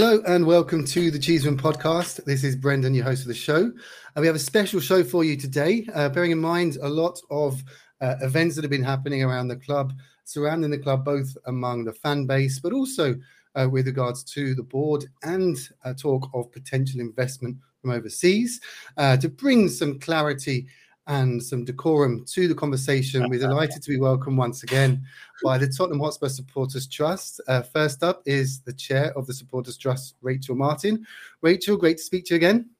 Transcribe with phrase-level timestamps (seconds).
[0.00, 2.24] Hello and welcome to the Cheese Room podcast.
[2.24, 3.62] This is Brendan, your host of the show.
[3.62, 7.20] And we have a special show for you today, uh, bearing in mind a lot
[7.30, 7.60] of
[8.00, 11.92] uh, events that have been happening around the club, surrounding the club, both among the
[11.92, 13.16] fan base, but also
[13.56, 18.60] uh, with regards to the board and uh, talk of potential investment from overseas.
[18.98, 20.68] Uh, to bring some clarity
[21.08, 25.02] and some decorum to the conversation, we're delighted to be welcomed once again
[25.42, 27.40] by the Tottenham Hotspur Supporters Trust.
[27.48, 31.06] Uh, first up is the chair of the Supporters Trust, Rachel Martin.
[31.42, 32.70] Rachel, great to speak to you again.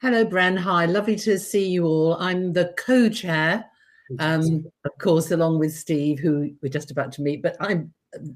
[0.00, 0.58] Hello, Bren.
[0.58, 2.16] Hi, lovely to see you all.
[2.16, 3.64] I'm the co-chair,
[4.18, 7.42] um, of course, along with Steve, who we're just about to meet.
[7.42, 7.92] But I'm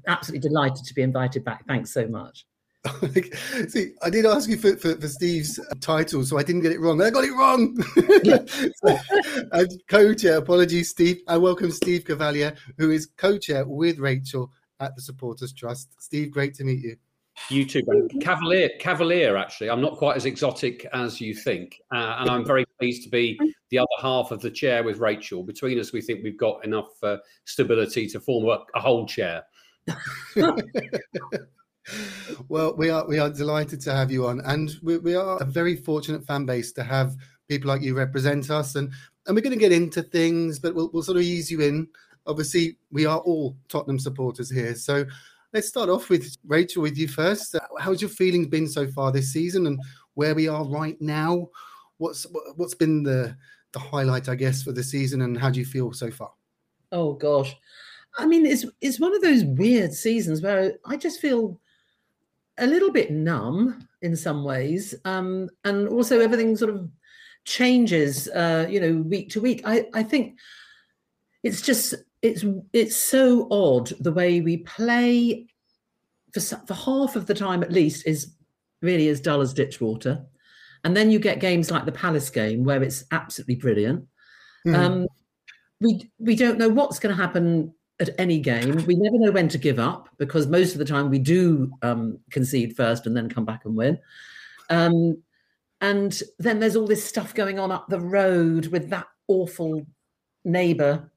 [0.07, 1.65] absolutely delighted to be invited back.
[1.67, 2.45] Thanks so much.
[3.67, 6.79] See, I did ask you for, for, for Steve's title, so I didn't get it
[6.79, 7.01] wrong.
[7.01, 7.77] I got it wrong.
[8.75, 8.97] so,
[9.51, 11.21] and co-chair, apologies, Steve.
[11.27, 16.01] I welcome Steve Cavalier, who is co-chair with Rachel at the Supporters Trust.
[16.01, 16.95] Steve, great to meet you.
[17.49, 18.19] You too, Brendan.
[18.19, 19.37] Cavalier, Cavalier.
[19.37, 23.09] Actually, I'm not quite as exotic as you think, uh, and I'm very pleased to
[23.09, 25.43] be the other half of the chair with Rachel.
[25.43, 29.43] Between us, we think we've got enough uh, stability to form a, a whole chair.
[32.49, 35.45] well, we are we are delighted to have you on, and we, we are a
[35.45, 37.15] very fortunate fan base to have
[37.47, 38.91] people like you represent us, and
[39.27, 41.87] and we're going to get into things, but we'll we'll sort of ease you in.
[42.27, 45.05] Obviously, we are all Tottenham supporters here, so
[45.53, 47.55] let's start off with Rachel with you first.
[47.55, 49.79] Uh, how's your feelings been so far this season, and
[50.13, 51.49] where we are right now?
[51.97, 53.35] What's what- what's been the
[53.73, 56.31] the highlight, I guess, for the season, and how do you feel so far?
[56.91, 57.55] Oh gosh,
[58.17, 61.59] I mean, it's it's one of those weird seasons where I just feel
[62.61, 66.89] a little bit numb in some ways, um, and also everything sort of
[67.43, 69.61] changes, uh, you know, week to week.
[69.65, 70.37] I I think
[71.43, 75.47] it's just it's it's so odd the way we play
[76.33, 78.35] for for half of the time at least is
[78.81, 80.23] really as dull as ditch water,
[80.83, 84.07] and then you get games like the Palace game where it's absolutely brilliant.
[84.65, 84.75] Mhm.
[84.75, 85.07] Um,
[85.79, 88.83] we we don't know what's going to happen at any game.
[88.85, 92.17] We never know when to give up because most of the time we do um,
[92.31, 93.99] concede first and then come back and win.
[94.69, 95.21] Um,
[95.79, 99.85] and then there's all this stuff going on up the road with that awful
[100.43, 101.11] neighbour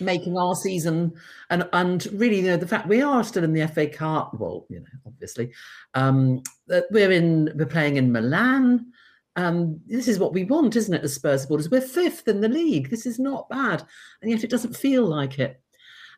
[0.00, 1.12] making our season.
[1.50, 4.66] And and really you know the fact we are still in the FA Cup well
[4.68, 5.52] you know obviously
[5.94, 8.92] um that we're in we're playing in Milan.
[9.36, 11.70] Um this is what we want isn't it as Spurs supporters?
[11.70, 12.90] We're fifth in the league.
[12.90, 13.84] This is not bad.
[14.22, 15.60] And yet it doesn't feel like it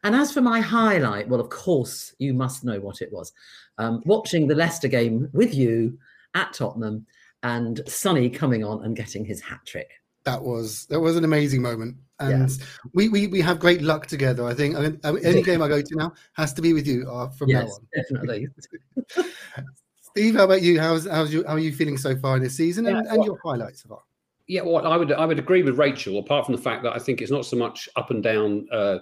[0.05, 3.33] and as for my highlight well of course you must know what it was.
[3.79, 5.99] Um watching the Leicester game with you
[6.35, 7.07] at Tottenham
[7.43, 9.91] and Sonny coming on and getting his hat trick.
[10.25, 11.97] That was that was an amazing moment.
[12.19, 12.51] And
[12.93, 14.77] we, we we have great luck together i think.
[14.77, 17.49] I mean, any game i go to now has to be with you uh, from
[17.49, 17.87] now on.
[17.95, 18.49] definitely.
[20.03, 20.79] Steve how about you?
[20.79, 23.19] How's how's you how are you feeling so far in this season and, Yeah, and
[23.19, 24.03] well- your highlights so far
[24.49, 26.19] Yeah, well, I would I would agree with Rachel.
[26.19, 28.99] Apart from the fact that I think it's not so much up and down uh,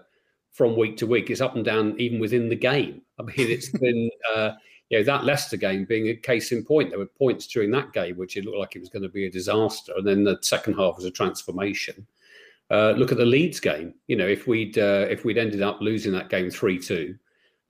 [0.53, 1.31] from week to week.
[1.31, 3.03] It's up and down even within the game.
[3.19, 4.53] I mean, it's been uh,
[4.91, 6.91] you know that Leicester game being a case in point.
[6.91, 9.27] There were points during that game which it looked like it was going to be
[9.27, 12.07] a disaster, and then the second half was a transformation.
[12.71, 13.95] Uh, look at the Leeds game.
[14.09, 17.17] You know, if we'd uh, if we'd ended up losing that game three two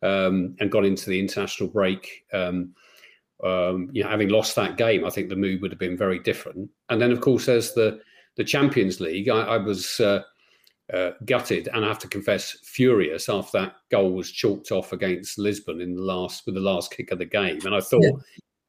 [0.02, 2.74] um, and got into the international break, um,
[3.44, 6.18] um, you know, having lost that game, I think the mood would have been very
[6.18, 6.68] different.
[6.88, 8.00] And then, of course, there's the
[8.36, 9.28] the Champions League.
[9.28, 10.22] I, I was uh,
[10.92, 15.38] uh, gutted and I have to confess furious after that goal was chalked off against
[15.38, 17.60] Lisbon in the last with the last kick of the game.
[17.64, 18.10] And I thought, yeah.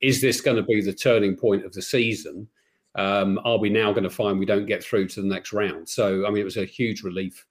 [0.01, 2.47] is this going to be the turning point of the season?
[2.95, 5.87] Um, are we now going to find we don't get through to the next round?
[5.87, 7.45] So, I mean, it was a huge relief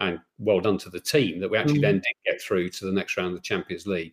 [0.00, 1.82] and well done to the team that we actually mm.
[1.82, 4.12] then did get through to the next round of the Champions League.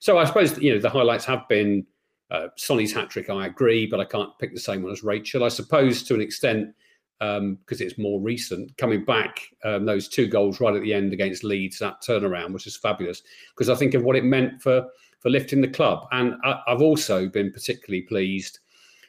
[0.00, 1.86] So, I suppose you know the highlights have been
[2.30, 3.30] uh, Sonny's hat trick.
[3.30, 5.44] I agree, but I can't pick the same one as Rachel.
[5.44, 6.74] I suppose to an extent
[7.18, 11.12] because um, it's more recent, coming back um, those two goals right at the end
[11.12, 13.22] against Leeds, that turnaround, was just fabulous.
[13.54, 14.86] Because I think of what it meant for
[15.20, 18.60] for lifting the club, and I, I've also been particularly pleased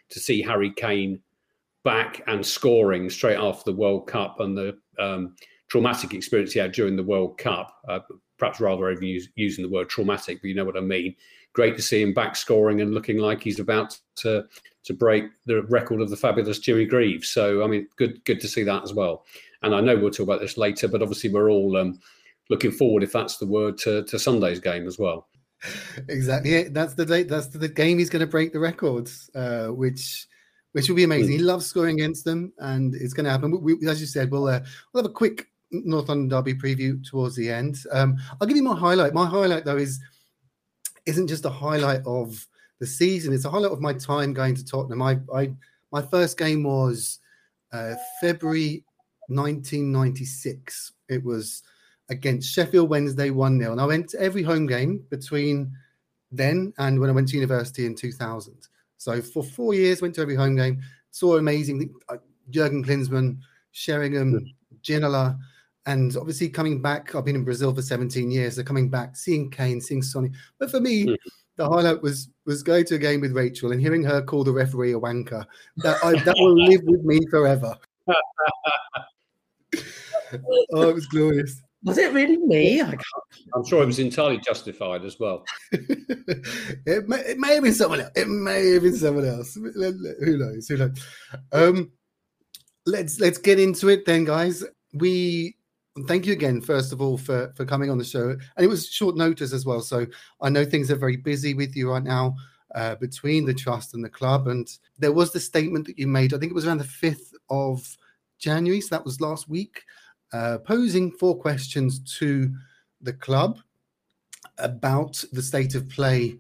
[0.10, 1.22] to see Harry Kane
[1.84, 5.36] back and scoring straight after the World Cup and the um,
[5.70, 7.76] traumatic experience he had during the World Cup.
[7.88, 8.00] Uh,
[8.40, 11.16] perhaps rather use, using the word traumatic, but you know what I mean.
[11.54, 14.46] Great to see him back scoring and looking like he's about to
[14.86, 17.30] to break the record of the fabulous Jimmy Greaves.
[17.30, 19.26] So I mean, good good to see that as well.
[19.62, 22.00] And I know we'll talk about this later, but obviously we're all um,
[22.50, 25.28] looking forward, if that's the word, to, to Sunday's game as well.
[26.08, 27.28] Exactly, that's the date.
[27.28, 30.26] That's the game he's going to break the records, uh, which
[30.72, 31.34] which will be amazing.
[31.34, 33.62] He loves scoring against them, and it's going to happen.
[33.62, 34.62] We, as you said, we'll uh,
[34.94, 37.78] we'll have a quick North London Derby preview towards the end.
[37.92, 39.14] Um, I'll give you my highlight.
[39.14, 40.00] My highlight though is
[41.06, 42.48] isn't just a highlight of
[42.80, 43.34] the season.
[43.34, 45.02] It's a highlight of my time going to Tottenham.
[45.02, 45.52] I, I
[45.92, 47.20] my first game was
[47.72, 48.84] uh, February
[49.28, 50.94] 1996.
[51.10, 51.64] It was
[52.10, 53.72] against Sheffield Wednesday 1 0.
[53.72, 55.72] And I went to every home game between
[56.32, 58.56] then and when I went to university in 2000.
[58.98, 60.82] So for four years, went to every home game,
[61.12, 62.18] saw amazing uh,
[62.50, 63.40] Jurgen Klinsmann,
[63.72, 64.56] Sheringham, mm.
[64.84, 65.38] Ginola,
[65.86, 67.16] and obviously coming back.
[67.16, 68.56] I've been in Brazil for 17 years.
[68.56, 70.32] So coming back, seeing Kane, seeing Sonny.
[70.60, 71.16] But for me, mm
[71.60, 74.52] the highlight was was going to a game with Rachel and hearing her call the
[74.52, 75.46] referee a wanker.
[75.78, 77.76] That I, that will live with me forever.
[80.72, 81.62] oh, it was glorious.
[81.84, 82.82] Was it really me?
[82.82, 82.96] I
[83.56, 85.46] am sure it was entirely justified as well.
[85.72, 88.12] it, may, it may have been someone else.
[88.16, 89.54] It may have been someone else.
[89.56, 90.68] Who knows?
[90.68, 91.06] Who knows?
[91.52, 91.92] Um,
[92.86, 94.64] let's let's get into it then, guys.
[94.94, 95.56] We
[96.08, 98.30] thank you again, first of all, for for coming on the show.
[98.30, 100.06] And it was short notice as well, so
[100.42, 102.36] I know things are very busy with you right now
[102.76, 104.48] uh, between the trust and the club.
[104.48, 104.68] And
[104.98, 106.34] there was the statement that you made.
[106.34, 107.98] I think it was around the fifth of
[108.38, 109.84] January, so that was last week,
[110.34, 112.54] uh, posing four questions to
[113.02, 113.60] the club
[114.58, 116.38] about the state of play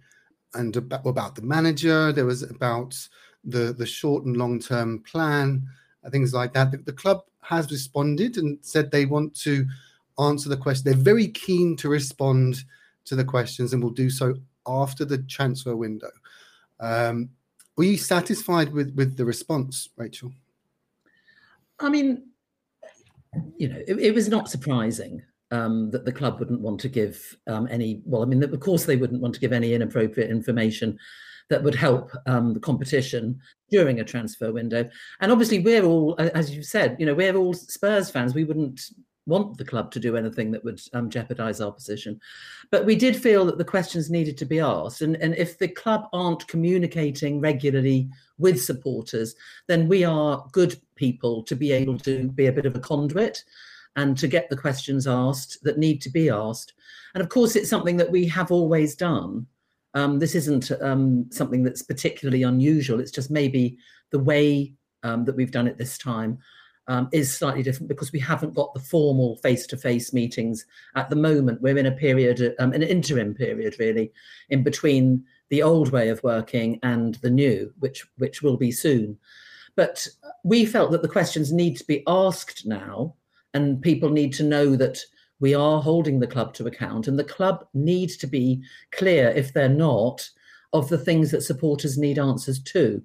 [0.54, 2.12] and about, about the manager.
[2.12, 2.96] There was about
[3.44, 5.68] the the short and long term plan,
[6.10, 6.72] things like that.
[6.72, 9.66] The, the club has responded and said they want to
[10.19, 10.84] answer the question.
[10.86, 12.63] They're very keen to respond
[13.06, 14.36] to the questions and will do so
[14.68, 16.12] after the transfer window.
[16.80, 17.30] Um,
[17.75, 20.31] were you satisfied with with the response, Rachel?
[21.80, 22.24] I mean,
[23.57, 25.22] you know, it, it was not surprising
[25.52, 28.02] um, that the club wouldn't want to give um, any.
[28.06, 31.00] Well, I mean, of course, they wouldn't want to give any inappropriate information
[31.50, 33.40] that would help um, the competition
[33.70, 34.90] during a transfer window.
[35.20, 38.34] And obviously, we're all, as you said, you know, we're all Spurs fans.
[38.34, 38.82] We wouldn't
[39.26, 42.20] want the club to do anything that would um, jeopardize our position.
[42.72, 45.02] But we did feel that the questions needed to be asked.
[45.02, 49.36] And, and if the club aren't communicating regularly with supporters,
[49.68, 53.44] then we are good people to be able to be a bit of a conduit
[53.96, 56.74] and to get the questions asked that need to be asked.
[57.14, 59.48] And of course, it's something that we have always done.
[59.94, 63.00] Um, this isn't um, something that's particularly unusual.
[63.00, 63.78] It's just maybe
[64.12, 66.38] the way um, that we've done it this time
[66.88, 70.66] um, is slightly different because we haven't got the formal face-to-face meetings
[70.96, 71.62] at the moment.
[71.62, 74.12] We're in a period, um, an interim period, really,
[74.50, 79.18] in between the old way of working and the new, which which will be soon.
[79.76, 80.08] But
[80.44, 83.16] we felt that the questions need to be asked now,
[83.54, 85.00] and people need to know that
[85.40, 89.54] we are holding the club to account, and the club needs to be clear, if
[89.54, 90.28] they're not,
[90.74, 93.02] of the things that supporters need answers to.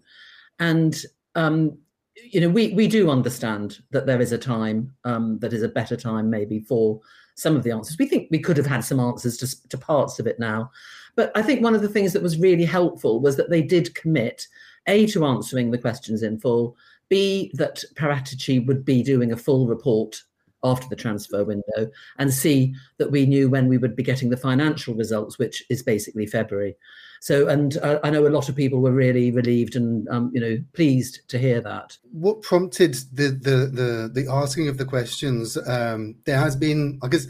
[0.58, 1.00] And
[1.34, 1.78] um,
[2.16, 5.68] you know, we we do understand that there is a time um, that is a
[5.68, 7.00] better time, maybe for
[7.34, 7.98] some of the answers.
[7.98, 10.70] We think we could have had some answers to, to parts of it now,
[11.16, 13.94] but I think one of the things that was really helpful was that they did
[13.94, 14.46] commit
[14.86, 16.76] a to answering the questions in full,
[17.08, 20.22] b that Paratici would be doing a full report
[20.64, 24.36] after the transfer window and see that we knew when we would be getting the
[24.36, 26.74] financial results, which is basically February.
[27.20, 30.40] So, and uh, I know a lot of people were really relieved and um, you
[30.40, 31.96] know pleased to hear that.
[32.12, 35.56] What prompted the the the, the asking of the questions?
[35.66, 37.26] Um, there has been, I guess,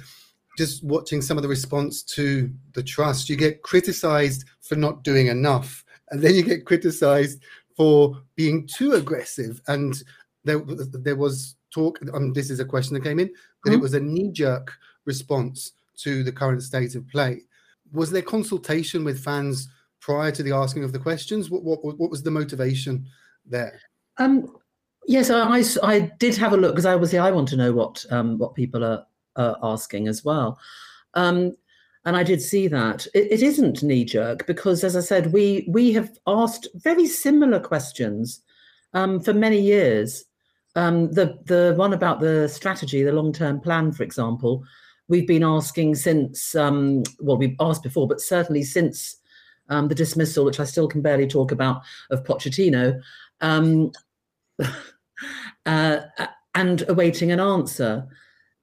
[0.58, 3.28] just watching some of the response to the trust.
[3.28, 7.42] You get criticised for not doing enough, and then you get criticised
[7.76, 9.60] for being too aggressive.
[9.68, 10.02] And
[10.44, 11.98] there there was talk.
[12.12, 13.78] Um, this is a question that came in that mm-hmm.
[13.78, 14.72] it was a knee jerk
[15.04, 17.42] response to the current state of play.
[17.92, 19.68] Was there consultation with fans
[20.00, 21.50] prior to the asking of the questions?
[21.50, 23.06] What what, what was the motivation
[23.44, 23.80] there?
[24.18, 24.56] Um,
[25.06, 28.38] yes, I, I did have a look because obviously I want to know what um,
[28.38, 30.58] what people are, are asking as well.
[31.14, 31.56] Um,
[32.06, 35.66] and I did see that it, it isn't knee jerk because, as I said, we
[35.68, 38.40] we have asked very similar questions
[38.92, 40.24] um, for many years.
[40.76, 44.64] Um, the the one about the strategy, the long term plan, for example,
[45.08, 49.16] we've been asking since um, well, we've asked before, but certainly since
[49.68, 53.00] um, the dismissal, which I still can barely talk about, of Pochettino,
[53.40, 53.92] um,
[55.66, 56.00] uh,
[56.54, 58.06] and awaiting an answer.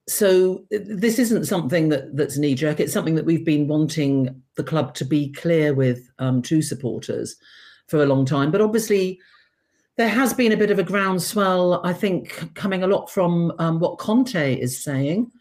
[0.07, 2.79] So this isn't something that that's knee jerk.
[2.79, 7.35] It's something that we've been wanting the club to be clear with um, to supporters
[7.87, 8.51] for a long time.
[8.51, 9.19] But obviously,
[9.97, 11.81] there has been a bit of a groundswell.
[11.83, 15.31] I think coming a lot from um, what Conte is saying,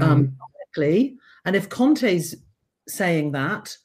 [0.00, 0.36] um,
[0.76, 1.14] mm-hmm.
[1.44, 2.34] and if Conte's
[2.88, 3.76] saying that,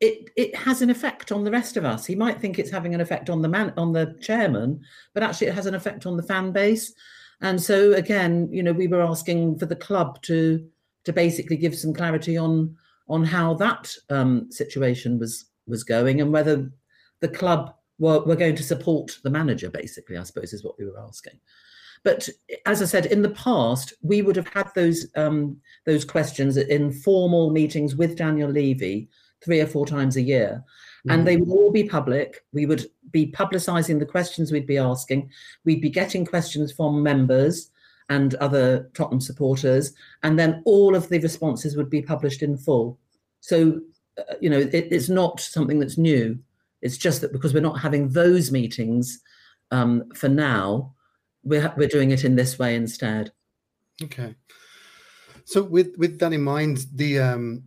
[0.00, 2.06] it it has an effect on the rest of us.
[2.06, 4.80] He might think it's having an effect on the man on the chairman,
[5.12, 6.92] but actually it has an effect on the fan base.
[7.40, 10.66] And so again, you know, we were asking for the club to
[11.04, 12.76] to basically give some clarity on
[13.08, 16.70] on how that um, situation was was going and whether
[17.20, 19.70] the club were, were going to support the manager.
[19.70, 21.38] Basically, I suppose is what we were asking.
[22.04, 22.28] But
[22.66, 26.92] as I said, in the past, we would have had those um, those questions in
[26.92, 29.08] formal meetings with Daniel Levy
[29.44, 30.64] three or four times a year.
[31.06, 31.14] Mm.
[31.14, 32.44] And they would all be public.
[32.52, 35.30] We would be publicizing the questions we'd be asking.
[35.64, 37.70] We'd be getting questions from members
[38.08, 39.92] and other Tottenham supporters.
[40.22, 42.98] And then all of the responses would be published in full.
[43.40, 43.80] So,
[44.18, 46.38] uh, you know, it, it's not something that's new.
[46.82, 49.20] It's just that because we're not having those meetings
[49.70, 50.94] um, for now,
[51.42, 53.32] we're, we're doing it in this way instead.
[54.02, 54.34] Okay.
[55.44, 57.64] So with with that in mind, the um,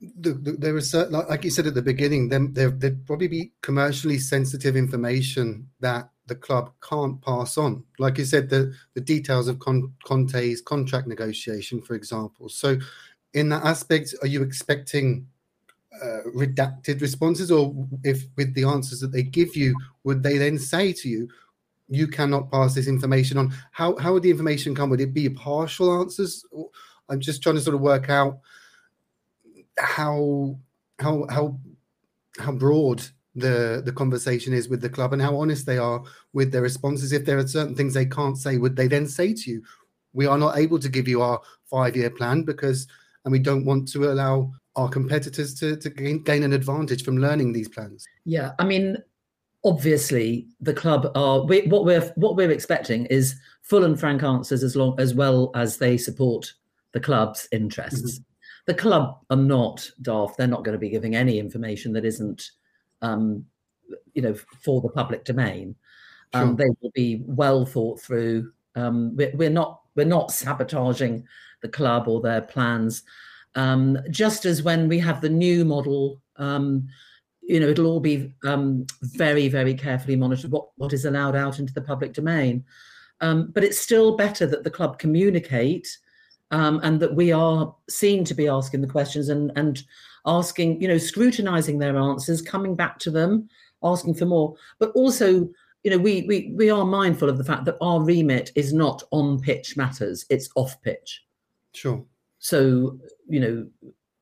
[0.00, 3.52] the, the, there is like you said at the beginning, then there there'd probably be
[3.62, 7.84] commercially sensitive information that the club can't pass on.
[7.98, 12.48] Like you said, the the details of Con, Conte's contract negotiation, for example.
[12.48, 12.78] So,
[13.32, 15.26] in that aspect, are you expecting
[16.02, 19.74] uh, redacted responses, or if with the answers that they give you,
[20.04, 21.28] would they then say to you,
[21.88, 23.54] "You cannot pass this information on"?
[23.72, 24.90] How how would the information come?
[24.90, 26.44] Would it be partial answers?
[27.08, 28.38] I'm just trying to sort of work out
[29.78, 30.58] how
[30.98, 31.58] how how
[32.38, 33.02] how broad
[33.34, 37.12] the the conversation is with the club and how honest they are with their responses
[37.12, 39.62] if there are certain things they can't say would they then say to you
[40.12, 42.86] we are not able to give you our five year plan because
[43.24, 47.18] and we don't want to allow our competitors to, to gain, gain an advantage from
[47.18, 48.96] learning these plans yeah i mean
[49.64, 54.62] obviously the club are we, what we're what we're expecting is full and frank answers
[54.62, 56.52] as long as well as they support
[56.92, 58.30] the club's interests mm-hmm
[58.66, 60.38] the club are not daft.
[60.38, 62.50] They're not going to be giving any information that isn't,
[63.02, 63.44] um,
[64.14, 65.76] you know, for the public domain.
[66.32, 66.56] Um, sure.
[66.56, 68.52] they will be well thought through.
[68.74, 71.26] Um, we're, we're, not we're not sabotaging
[71.62, 73.02] the club or their plans.
[73.54, 76.88] Um, just as when we have the new model, um,
[77.42, 81.58] you know, it'll all be um, very very carefully monitored what what is allowed out
[81.58, 82.64] into the public domain.
[83.20, 85.88] but it's still better that the club communicate
[86.50, 89.82] um, and that we are seen to be asking the questions and and
[90.26, 93.48] asking, you know, scrutinizing their answers, coming back to them,
[93.82, 95.48] asking for more, but also.
[95.82, 99.02] You know, we, we we are mindful of the fact that our remit is not
[99.10, 101.22] on pitch matters; it's off pitch.
[101.74, 102.02] Sure.
[102.44, 102.98] So
[103.28, 103.66] you know,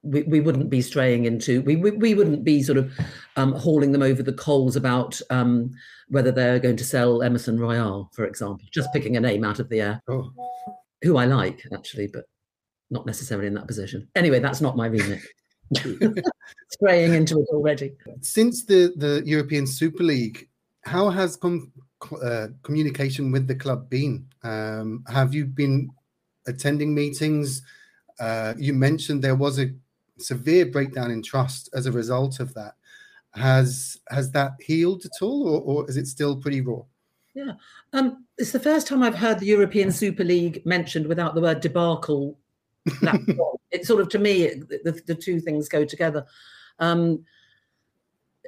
[0.03, 2.93] we, we wouldn't be straying into we, we, we wouldn't be sort of
[3.37, 5.73] um, hauling them over the coals about um,
[6.09, 9.69] whether they're going to sell Emerson Royal, for example, just picking a name out of
[9.69, 10.03] the air.
[10.09, 10.33] Oh
[11.03, 12.25] who I like actually, but
[12.91, 14.09] not necessarily in that position.
[14.15, 15.21] Anyway, that's not my remit.
[16.71, 17.93] straying into it already.
[18.21, 20.49] Since the the European Super League,
[20.83, 21.73] how has com-
[22.23, 24.27] uh, communication with the club been?
[24.43, 25.91] Um, have you been
[26.47, 27.63] attending meetings?
[28.21, 29.71] Uh, you mentioned there was a
[30.19, 32.75] severe breakdown in trust as a result of that.
[33.35, 36.83] Has has that healed at all, or, or is it still pretty raw?
[37.35, 37.53] Yeah,
[37.95, 41.61] um, it's the first time I've heard the European Super League mentioned without the word
[41.61, 42.39] debacle.
[43.71, 46.27] it's sort of to me, it, the, the two things go together.
[46.79, 47.25] Um,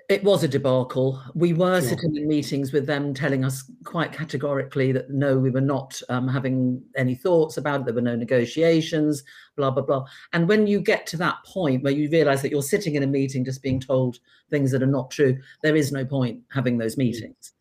[0.09, 1.21] it was a debacle.
[1.35, 1.91] We were Sure.
[1.91, 6.29] sitting in meetings with them telling us quite categorically that no, we were not um,
[6.29, 7.87] having any thoughts about it.
[7.87, 9.25] There were no negotiations,
[9.57, 10.05] blah, blah, blah.
[10.33, 13.07] And when you get to that point where you realize that you're sitting in a
[13.07, 14.19] meeting just being told
[14.51, 17.53] things that are not true, there is no point having those meetings.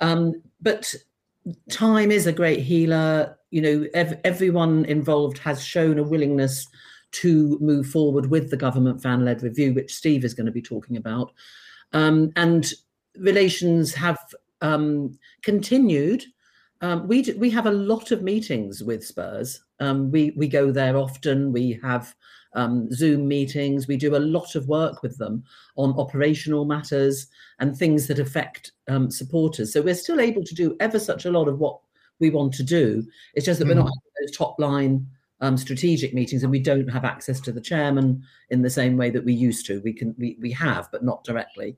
[0.00, 0.92] Um, but
[1.70, 3.38] time is a great healer.
[3.50, 6.66] You know, ev- everyone involved has shown a willingness
[7.12, 10.60] to move forward with the government fan led review, which Steve is going to be
[10.60, 11.32] talking about.
[11.92, 12.72] Um, and
[13.18, 14.18] relations have
[14.60, 16.24] um, continued.
[16.82, 19.62] Um, we we have a lot of meetings with Spurs.
[19.80, 21.52] Um, we we go there often.
[21.52, 22.14] We have
[22.54, 23.86] um, Zoom meetings.
[23.86, 25.44] We do a lot of work with them
[25.76, 27.28] on operational matters
[27.60, 29.72] and things that affect um, supporters.
[29.72, 31.78] So we're still able to do ever such a lot of what
[32.18, 33.06] we want to do.
[33.34, 35.06] It's just that we're not having those top line
[35.40, 39.10] um, strategic meetings, and we don't have access to the chairman in the same way
[39.10, 39.80] that we used to.
[39.82, 41.76] We can we we have, but not directly.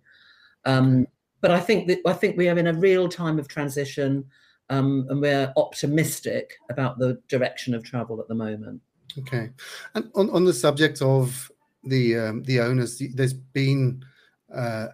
[0.65, 1.07] Um,
[1.41, 4.25] but I think that I think we are in a real time of transition,
[4.71, 8.81] um, and we're optimistic about the direction of travel at the moment.
[9.19, 9.51] Okay,
[9.95, 11.51] and on, on the subject of
[11.85, 14.05] the um, the owners, there's been
[14.55, 14.89] uh,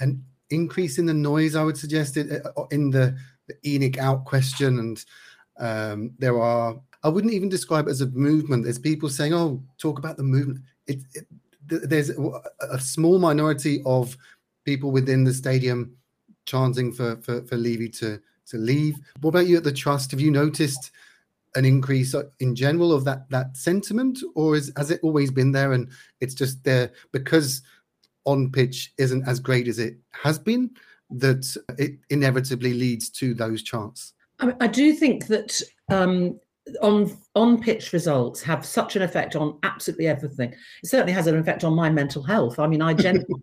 [0.00, 1.56] an increase in the noise.
[1.56, 2.22] I would suggest uh,
[2.70, 5.04] in the, the ENIC out question, and
[5.58, 6.80] um, there are.
[7.02, 8.64] I wouldn't even describe it as a movement.
[8.64, 11.26] There's people saying, "Oh, talk about the movement." It, it,
[11.66, 14.16] there's a, small minority of
[14.64, 15.96] people within the stadium
[16.46, 18.96] chanting for for, for Levy to to leave.
[19.20, 20.10] What about you at the trust?
[20.10, 20.90] Have you noticed?
[21.54, 25.72] an increase in general of that that sentiment, or is has it always been there
[25.72, 25.88] and
[26.20, 27.62] it's just there because
[28.24, 30.70] on pitch isn't as great as it has been
[31.10, 34.12] that it inevitably leads to those chants?
[34.40, 36.38] I, I do think that um,
[36.82, 40.52] on on pitch results have such an effect on absolutely everything.
[40.82, 42.58] It certainly has an effect on my mental health.
[42.58, 43.42] I mean, I genuinely,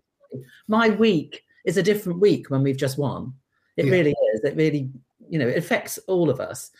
[0.68, 3.32] my week is a different week when we've just won.
[3.76, 3.92] It Yeah.
[3.92, 4.44] really is.
[4.44, 4.90] It really,
[5.28, 6.70] you know, it affects all of us.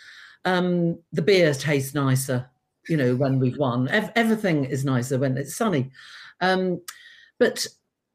[0.45, 2.49] Um, the beer tastes nicer,
[2.89, 3.89] you know, when we've won.
[3.89, 5.91] Ev- everything is nicer when it's sunny.
[6.41, 6.81] Um,
[7.39, 7.67] but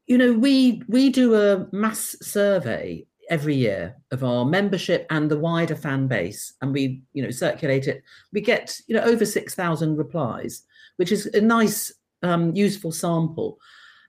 [0.06, 5.38] you know, we we do a mass survey every year of our membership and the
[5.38, 8.04] wider fan base, and we you know circulate it.
[8.32, 10.62] We get you know over six thousand replies,
[10.96, 11.90] which is a nice,
[12.22, 13.58] um, useful sample.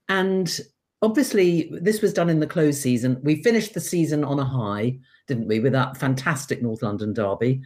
[0.09, 0.59] And
[1.01, 3.17] obviously, this was done in the close season.
[3.23, 7.61] We finished the season on a high, didn't we, with that fantastic North London derby,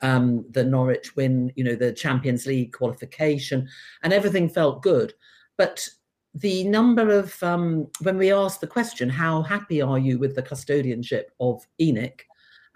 [0.00, 3.68] um, the Norwich win, you know, the Champions League qualification,
[4.02, 5.12] and everything felt good.
[5.58, 5.86] But
[6.34, 10.42] the number of um, when we asked the question, how happy are you with the
[10.42, 12.20] custodianship of ENIC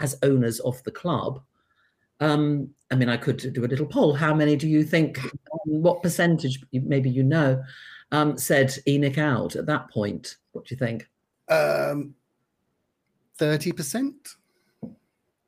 [0.00, 1.40] as owners of the club?
[2.20, 4.14] Um, I mean, I could do a little poll.
[4.14, 5.22] How many do you think?
[5.24, 6.60] um, what percentage?
[6.72, 7.62] Maybe you know,
[8.12, 10.36] um, said ENIC out at that point.
[10.52, 11.08] What do you think?
[11.48, 12.14] Um,
[13.38, 14.36] thirty percent.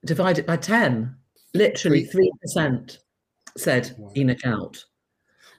[0.04, 1.16] Divide it by ten.
[1.54, 3.00] Literally three percent
[3.56, 4.84] said ENIC out.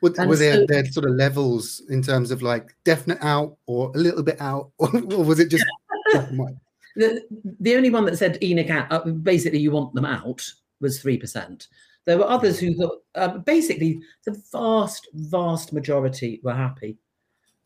[0.01, 3.97] Were, were there, there sort of levels in terms of like definite out or a
[3.97, 5.65] little bit out, or, or was it just
[6.13, 6.55] black and white?
[6.95, 7.23] the,
[7.59, 10.45] the only one that said ENIC out, uh, basically you want them out,
[10.81, 11.67] was 3%.
[12.05, 16.97] There were others who thought, uh, basically, the vast, vast majority were happy.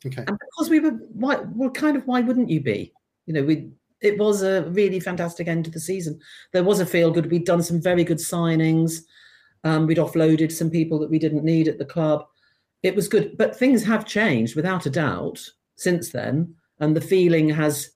[0.05, 0.23] Okay.
[0.27, 2.93] And because we were, why, well, kind of, why wouldn't you be?
[3.25, 3.69] You know, we,
[4.01, 6.19] it was a really fantastic end to the season.
[6.51, 7.31] There was a feel good.
[7.31, 9.01] We'd done some very good signings.
[9.63, 12.25] Um, we'd offloaded some people that we didn't need at the club.
[12.81, 15.39] It was good, but things have changed without a doubt
[15.75, 17.91] since then, and the feeling has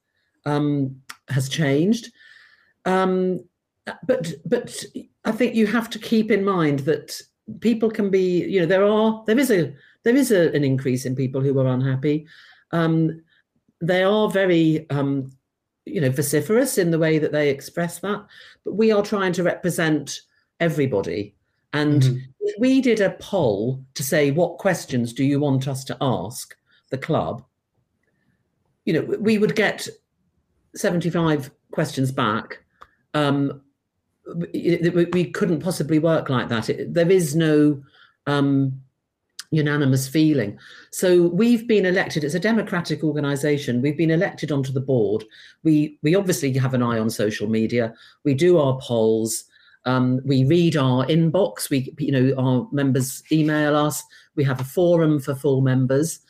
[0.46, 2.10] um, has changed.
[2.84, 3.44] Um,
[4.06, 4.84] but but
[5.24, 7.20] I think you have to keep in mind that
[7.60, 11.04] people can be, you know, there are there is a there is a, an increase
[11.04, 12.26] in people who are unhappy.
[12.72, 13.22] Um,
[13.80, 15.30] they are very um,
[15.84, 18.26] you know vociferous in the way that they express that,
[18.64, 20.20] but we are trying to represent
[20.60, 21.34] everybody.
[21.72, 25.96] And if we did a poll to say what questions do you want us to
[26.00, 26.56] ask
[26.90, 27.44] the club,
[28.84, 29.86] you know, we would get
[30.74, 32.64] 75 questions back.
[33.14, 33.60] Um,
[34.52, 36.68] we couldn't possibly work like that.
[36.68, 37.82] It, there is no
[38.26, 38.80] um,
[39.50, 40.58] unanimous feeling.
[40.90, 42.24] So we've been elected.
[42.24, 43.80] It's a democratic organisation.
[43.80, 45.24] We've been elected onto the board.
[45.62, 47.94] We we obviously have an eye on social media.
[48.24, 49.44] We do our polls.
[49.88, 51.70] Um, we read our inbox.
[51.70, 54.02] We you know our members email us.
[54.36, 56.20] We have a forum for full members.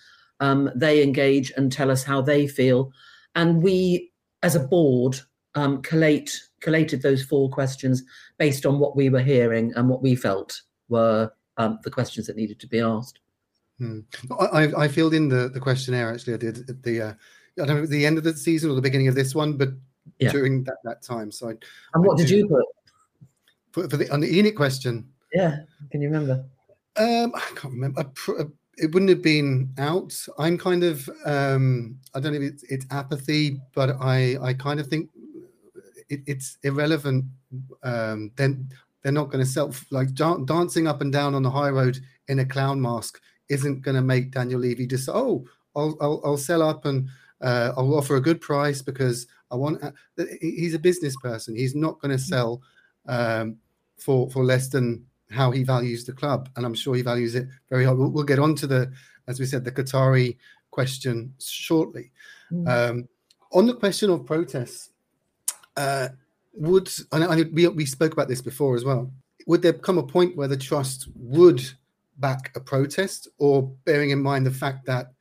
[0.40, 2.92] Um, they engage and tell us how they feel,
[3.34, 4.12] and we
[4.44, 5.18] as a board
[5.56, 8.02] um, collate collated those four questions
[8.38, 12.36] based on what we were hearing and what we felt were um, the questions that
[12.36, 13.18] needed to be asked.
[13.78, 14.00] Hmm.
[14.52, 16.34] I, I filled in the, the questionnaire actually.
[16.34, 17.12] I did at the uh,
[17.60, 19.56] I don't know at the end of the season or the beginning of this one,
[19.56, 19.70] but
[20.20, 20.30] Yeah.
[20.32, 21.30] during that, that time.
[21.32, 21.54] So I,
[21.94, 22.64] And what I did do- you put?
[23.82, 25.08] For, for the on the ENIC question?
[25.32, 25.58] Yeah,
[25.90, 26.44] can you remember?
[26.96, 28.00] Um, I can't remember.
[28.00, 28.42] I pr-
[28.76, 30.14] it wouldn't have been out.
[30.38, 34.80] I'm kind of um, I don't know if it's, it's apathy, but I I kind
[34.80, 35.10] of think
[36.08, 37.24] it, it's irrelevant.
[37.82, 38.68] Um, then
[39.02, 41.98] they're not going to sell like dan- dancing up and down on the high road
[42.28, 46.36] in a clown mask isn't going to make Daniel Levy just oh I'll I'll, I'll
[46.36, 47.08] sell up and
[47.40, 49.82] uh, I'll offer a good price because I want.
[50.40, 51.56] He's a business person.
[51.56, 52.60] He's not going to sell
[53.06, 53.56] um,
[53.98, 57.48] for for less than how he values the club, and I'm sure he values it
[57.68, 57.98] very hard.
[57.98, 58.90] We'll, we'll get on to the,
[59.26, 60.36] as we said, the Qatari
[60.70, 62.12] question shortly.
[62.66, 63.08] Um,
[63.52, 64.90] on the question of protests,
[65.76, 66.08] uh,
[66.54, 69.12] would and I, we we spoke about this before as well.
[69.46, 71.62] Would there come a point where the trust would
[72.18, 75.12] back a protest, or bearing in mind the fact that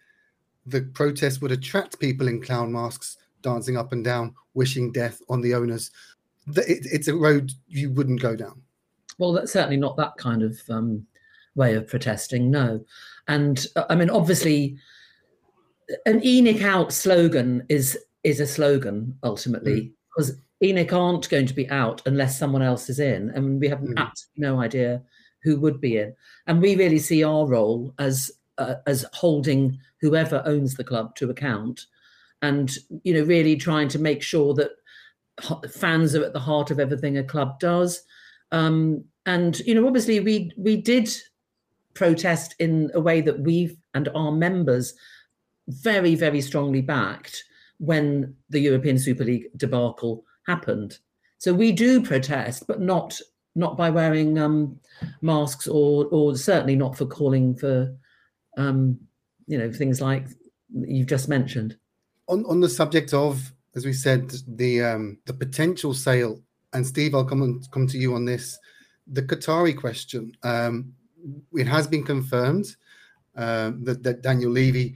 [0.65, 5.41] the protest would attract people in clown masks dancing up and down, wishing death on
[5.41, 5.91] the owners?
[6.47, 8.61] It, it's a road you wouldn't go down.
[9.17, 11.05] Well, that's certainly not that kind of um,
[11.55, 12.85] way of protesting, no.
[13.27, 14.77] And uh, I mean, obviously,
[16.05, 21.69] an ENIC out slogan is is a slogan ultimately because ENIC aren't going to be
[21.69, 25.01] out unless someone else is in, and we have absolutely no idea
[25.43, 26.13] who would be in.
[26.47, 31.29] And we really see our role as uh, as holding whoever owns the club to
[31.29, 31.85] account,
[32.41, 34.71] and you know, really trying to make sure that
[35.71, 38.03] fans are at the heart of everything a club does.
[38.51, 41.09] Um, and you know, obviously, we we did
[41.93, 44.93] protest in a way that we and our members
[45.67, 47.43] very very strongly backed
[47.79, 50.99] when the European Super League debacle happened.
[51.39, 53.19] So we do protest, but not
[53.55, 54.79] not by wearing um,
[55.21, 57.93] masks or or certainly not for calling for
[58.57, 58.99] um,
[59.47, 60.27] you know things like
[60.73, 61.77] you've just mentioned.
[62.27, 66.41] on on the subject of as we said the um the potential sale
[66.73, 68.59] and steve i'll come on come to you on this
[69.13, 70.93] the qatari question um
[71.53, 72.75] it has been confirmed
[73.35, 74.95] um that, that daniel levy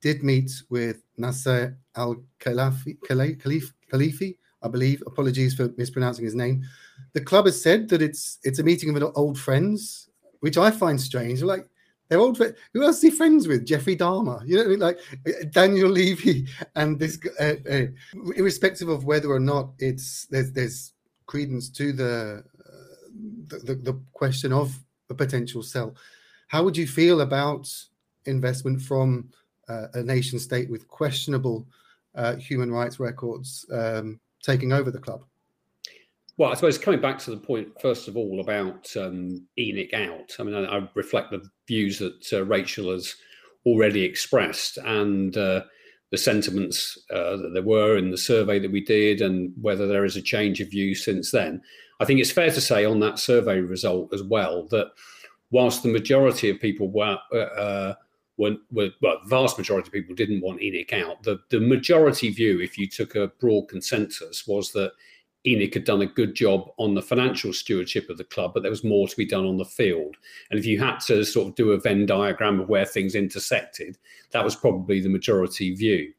[0.00, 6.62] did meet with nasser al khalifi Khalif- khalifi i believe apologies for mispronouncing his name
[7.12, 10.08] the club has said that it's it's a meeting of old friends
[10.40, 11.66] which i find strange like
[12.10, 12.36] they're old.
[12.74, 13.64] Who else is he friends with?
[13.64, 14.42] Jeffrey Dahmer.
[14.44, 14.80] You know I mean?
[14.80, 17.18] Like uh, Daniel Levy and this.
[17.38, 17.86] Uh, uh,
[18.36, 20.92] irrespective of whether or not it's there's there's
[21.30, 24.76] credence to the, uh, the, the question of
[25.10, 25.94] a potential sell.
[26.48, 27.72] How would you feel about
[28.26, 29.30] investment from
[29.68, 31.68] uh, a nation state with questionable
[32.16, 35.22] uh, human rights records um, taking over the club?
[36.36, 40.34] Well, I suppose coming back to the point, first of all, about um, ENIC out,
[40.40, 43.14] I mean, I, I reflect the views that uh, Rachel has
[43.64, 45.62] already expressed and uh,
[46.10, 50.04] the sentiments uh, that there were in the survey that we did and whether there
[50.04, 51.62] is a change of view since then.
[52.00, 54.90] I think it's fair to say on that survey result as well that
[55.50, 57.94] whilst the majority of people were, uh,
[58.36, 62.60] were, were well, vast majority of people didn't want ENIC out, the, the majority view,
[62.60, 64.92] if you took a broad consensus, was that
[65.46, 68.70] ENIC had done a good job on the financial stewardship of the club, but there
[68.70, 70.16] was more to be done on the field.
[70.50, 73.96] And if you had to sort of do a Venn diagram of where things intersected,
[74.32, 76.12] that was probably the majority view.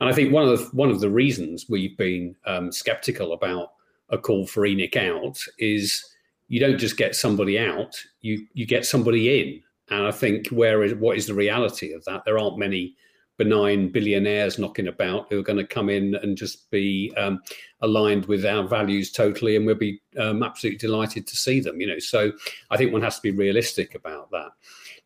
[0.00, 3.72] And I think one of the, one of the reasons we've been um, skeptical about
[4.10, 6.04] a call for ENIC out is
[6.48, 9.62] you don't just get somebody out, you you get somebody in.
[9.88, 12.24] And I think where is what is the reality of that?
[12.24, 12.96] There aren't many
[13.40, 17.40] benign billionaires knocking about who are going to come in and just be um,
[17.80, 21.80] aligned with our values totally, and we'll be um, absolutely delighted to see them.
[21.80, 22.32] You know, so
[22.70, 24.50] I think one has to be realistic about that.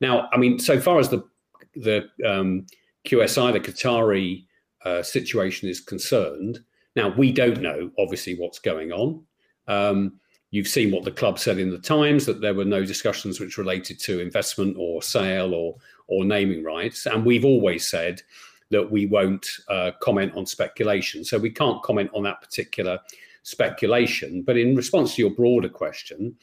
[0.00, 1.22] Now, I mean, so far as the
[1.76, 2.66] the um,
[3.06, 4.46] QSI, the Qatari
[4.84, 6.58] uh, situation is concerned,
[6.96, 9.24] now we don't know obviously what's going on.
[9.68, 10.18] Um,
[10.54, 13.58] You've seen what the club said in the Times that there were no discussions which
[13.58, 15.74] related to investment or sale or
[16.06, 18.22] or naming rights, and we've always said
[18.70, 21.24] that we won't uh, comment on speculation.
[21.24, 22.98] So we can't comment on that particular
[23.42, 24.42] speculation.
[24.42, 26.36] But in response to your broader question,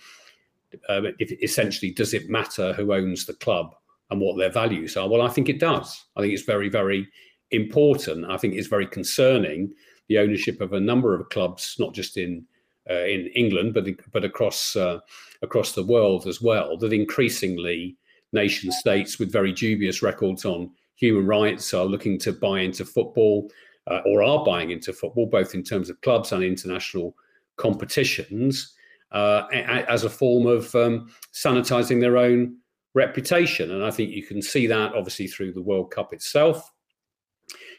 [0.87, 3.75] uh, if, essentially, does it matter who owns the club
[4.09, 5.09] and what their values are?
[5.09, 6.05] Well, I think it does.
[6.15, 7.07] I think it's very, very
[7.51, 8.25] important.
[8.29, 9.73] I think it's very concerning
[10.07, 12.45] the ownership of a number of clubs, not just in
[12.89, 14.99] uh, in England, but but across uh,
[15.41, 16.77] across the world as well.
[16.77, 17.97] That increasingly
[18.33, 23.49] nation states with very dubious records on human rights are looking to buy into football.
[23.87, 27.15] uh, or are buying into football, both in terms of clubs and international
[27.57, 28.73] competitions,
[29.11, 32.55] uh, as a form of um, sanitizing their own
[32.93, 33.71] reputation.
[33.71, 36.71] And I think you can see that obviously through the World Cup itself.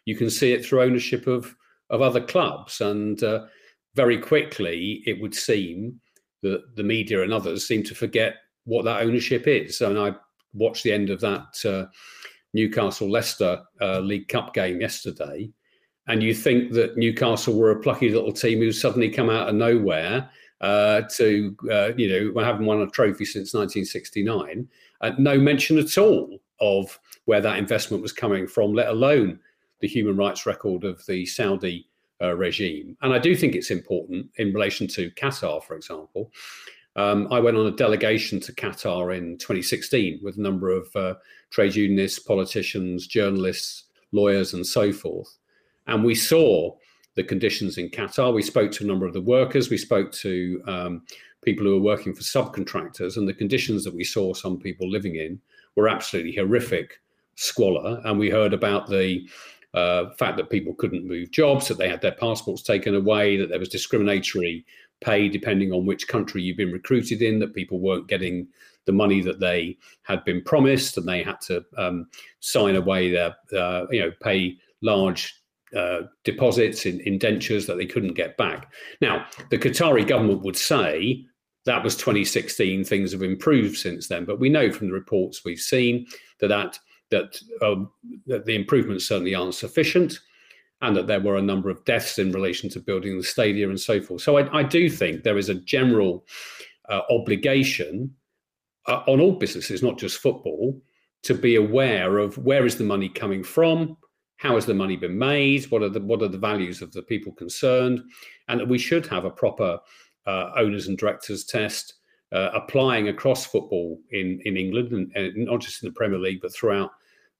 [0.04, 1.54] You can see it through ownership of
[1.90, 3.44] of other clubs, and uh,
[3.94, 6.00] very quickly it would seem
[6.42, 9.80] that the media and others seem to forget what that ownership is.
[9.82, 10.14] And I
[10.54, 11.86] watched the end of that uh,
[12.54, 15.50] Newcastle Leicester uh, League Cup game yesterday,
[16.08, 19.54] and you think that Newcastle were a plucky little team who suddenly come out of
[19.54, 20.28] nowhere
[20.60, 24.68] uh, to, uh, you know, haven't won a trophy since 1969.
[25.00, 29.38] Uh, no mention at all of where that investment was coming from, let alone
[29.80, 31.88] the human rights record of the Saudi
[32.22, 32.96] uh, regime.
[33.02, 36.30] And I do think it's important in relation to Qatar, for example.
[36.96, 41.14] Um, I went on a delegation to Qatar in 2016 with a number of uh,
[41.50, 45.38] trade unionists, politicians, journalists, lawyers, and so forth.
[45.86, 46.76] And we saw
[47.14, 48.32] the conditions in Qatar.
[48.32, 49.70] We spoke to a number of the workers.
[49.70, 51.02] We spoke to um,
[51.42, 55.16] people who were working for subcontractors, and the conditions that we saw some people living
[55.16, 55.40] in
[55.76, 57.00] were absolutely horrific
[57.34, 58.00] squalor.
[58.04, 59.28] And we heard about the
[59.74, 63.48] uh, fact that people couldn't move jobs, that they had their passports taken away, that
[63.48, 64.64] there was discriminatory
[65.02, 68.48] pay depending on which country you've been recruited in, that people weren't getting
[68.84, 72.08] the money that they had been promised, and they had to um,
[72.40, 75.40] sign away their, uh, you know, pay large
[75.76, 78.72] uh, deposits in indentures that they couldn't get back.
[79.00, 81.24] Now, the Qatari government would say
[81.64, 82.84] that was 2016.
[82.84, 86.06] Things have improved since then, but we know from the reports we've seen
[86.40, 86.78] that that
[87.10, 87.90] that, um,
[88.26, 90.18] that the improvements certainly aren't sufficient,
[90.82, 93.80] and that there were a number of deaths in relation to building the stadium and
[93.80, 94.20] so forth.
[94.20, 96.26] So I, I do think there is a general
[96.88, 98.14] uh, obligation
[98.88, 100.80] uh, on all businesses, not just football,
[101.22, 103.96] to be aware of where is the money coming from,
[104.38, 107.02] how has the money been made, what are the what are the values of the
[107.02, 108.02] people concerned,
[108.48, 109.78] and that we should have a proper
[110.26, 111.94] uh, owners and directors test
[112.32, 116.40] uh, applying across football in in England and, and, not just in the Premier League
[116.42, 116.90] but throughout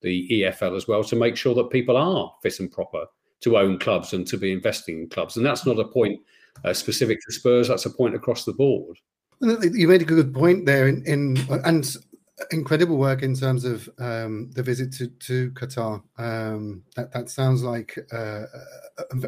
[0.00, 3.06] the EFL as well to make sure that people are fit and proper
[3.42, 5.36] to own clubs and to be investing in clubs.
[5.36, 6.20] And that's not a point
[6.64, 8.96] uh, specific to Spurs; that's a point across the board.
[9.40, 11.96] You made a good point there, in, in and
[12.50, 16.02] incredible work in terms of um, the visit to to Qatar.
[16.18, 18.44] Um, that that sounds like uh,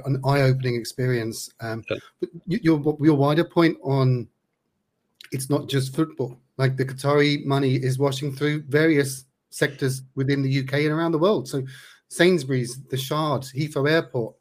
[0.04, 1.50] an eye-opening experience.
[1.60, 1.84] Um,
[2.20, 4.28] but your your wider point on
[5.32, 6.38] it's not just football.
[6.56, 11.18] Like the Qatari money is washing through various sectors within the UK and around the
[11.18, 11.48] world.
[11.48, 11.64] So
[12.14, 14.34] Sainsbury's, the Shard, Heathrow Airport.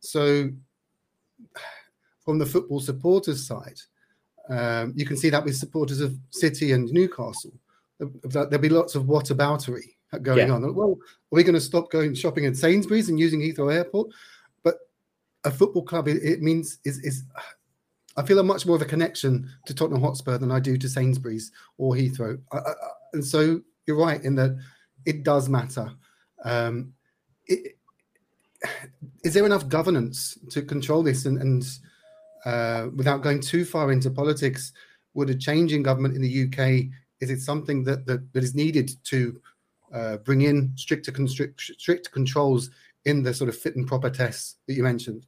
[0.00, 0.50] So
[2.24, 3.80] from the football supporters side,
[4.48, 7.52] um, you can see that with supporters of City and Newcastle
[8.24, 10.54] there'll be lots of whataboutery going yeah.
[10.54, 10.74] on.
[10.74, 10.96] Well, are
[11.30, 14.10] we going to stop going shopping at Sainsbury's and using Heathrow Airport?
[14.62, 14.76] But
[15.44, 17.24] a football club, it, it means is is.
[18.14, 20.88] I feel a much more of a connection to Tottenham Hotspur than I do to
[20.88, 22.38] Sainsbury's or Heathrow.
[22.52, 22.72] I, I,
[23.14, 24.58] and so you're right in that
[25.06, 25.90] it does matter.
[26.44, 26.92] Um,
[27.46, 27.76] it,
[29.24, 31.26] is there enough governance to control this?
[31.26, 31.64] And, and
[32.44, 34.72] uh, without going too far into politics,
[35.14, 36.90] would a change in government in the UK
[37.22, 39.40] is it something that that, that is needed to
[39.94, 42.70] uh, bring in stricter constrict, strict controls
[43.04, 45.24] in the sort of fit and proper tests that you mentioned?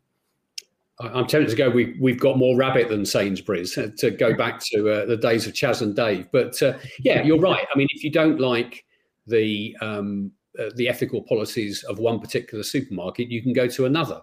[1.00, 1.70] I'm tempted to go.
[1.70, 5.46] We we've got more rabbit than Sainsbury's uh, to go back to uh, the days
[5.46, 6.28] of Chas and Dave.
[6.30, 7.66] But uh, yeah, you're right.
[7.72, 8.84] I mean, if you don't like
[9.26, 14.22] the um, uh, the ethical policies of one particular supermarket, you can go to another.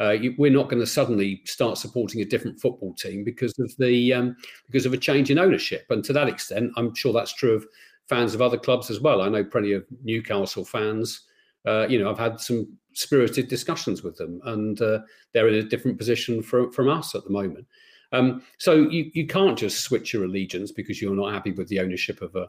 [0.00, 3.72] Uh, you, we're not going to suddenly start supporting a different football team because of
[3.78, 5.86] the um, because of a change in ownership.
[5.90, 7.66] And to that extent, I'm sure that's true of
[8.08, 9.20] fans of other clubs as well.
[9.20, 11.22] I know plenty of Newcastle fans.
[11.66, 15.00] Uh, you know, I've had some spirited discussions with them, and uh,
[15.34, 17.66] they're in a different position from from us at the moment.
[18.12, 21.80] Um, so you you can't just switch your allegiance because you're not happy with the
[21.80, 22.48] ownership of a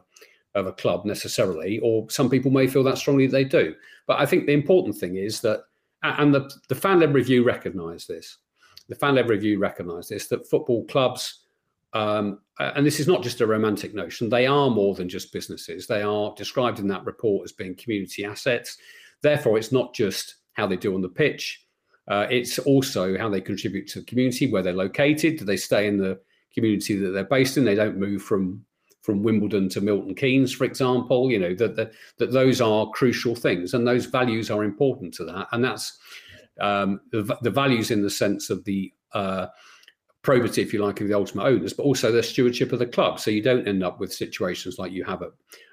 [0.54, 3.74] of a club necessarily, or some people may feel that strongly they do.
[4.06, 5.62] But I think the important thing is that
[6.02, 8.38] and the, the fan led review recognised this.
[8.88, 11.44] The fan led review recognised this that football clubs,
[11.92, 15.86] um, and this is not just a romantic notion, they are more than just businesses.
[15.86, 18.78] They are described in that report as being community assets.
[19.22, 21.66] Therefore, it's not just how they do on the pitch,
[22.08, 25.38] uh, it's also how they contribute to the community, where they're located.
[25.38, 26.18] Do they stay in the
[26.52, 27.64] community that they're based in?
[27.64, 28.64] They don't move from
[29.02, 31.30] from Wimbledon to Milton Keynes, for example.
[31.30, 35.24] You know that that, that those are crucial things, and those values are important to
[35.24, 35.98] that, and that's
[36.60, 39.46] um, the, the, values in the sense of the uh,
[40.22, 43.18] probity, if you like, of the ultimate owners, but also the stewardship of the club.
[43.18, 45.30] So you don't end up with situations like you have at,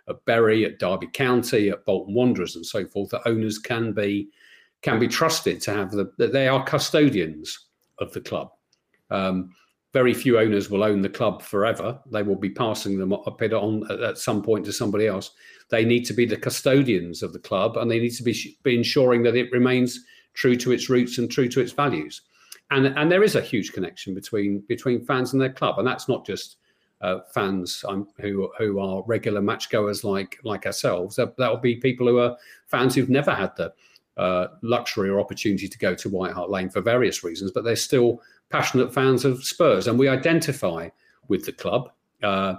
[0.07, 3.09] at Bury, at Derby County, at Bolton Wanderers, and so forth.
[3.09, 4.29] That owners can be
[4.83, 7.67] can be trusted to have the that they are custodians
[7.99, 8.51] of the club.
[9.09, 9.51] Um,
[9.93, 11.99] very few owners will own the club forever.
[12.11, 15.31] They will be passing them a bit on at some point to somebody else.
[15.69, 18.75] They need to be the custodians of the club, and they need to be, be
[18.75, 19.99] ensuring that it remains
[20.33, 22.21] true to its roots and true to its values.
[22.69, 26.09] And and there is a huge connection between between fans and their club, and that's
[26.09, 26.57] not just
[27.01, 31.15] uh, fans um, who who are regular match goers like like ourselves.
[31.15, 33.73] That will be people who are fans who've never had the
[34.17, 37.75] uh, luxury or opportunity to go to White Hart Lane for various reasons, but they're
[37.75, 40.89] still passionate fans of Spurs, and we identify
[41.27, 41.89] with the club.
[42.23, 42.55] Uh,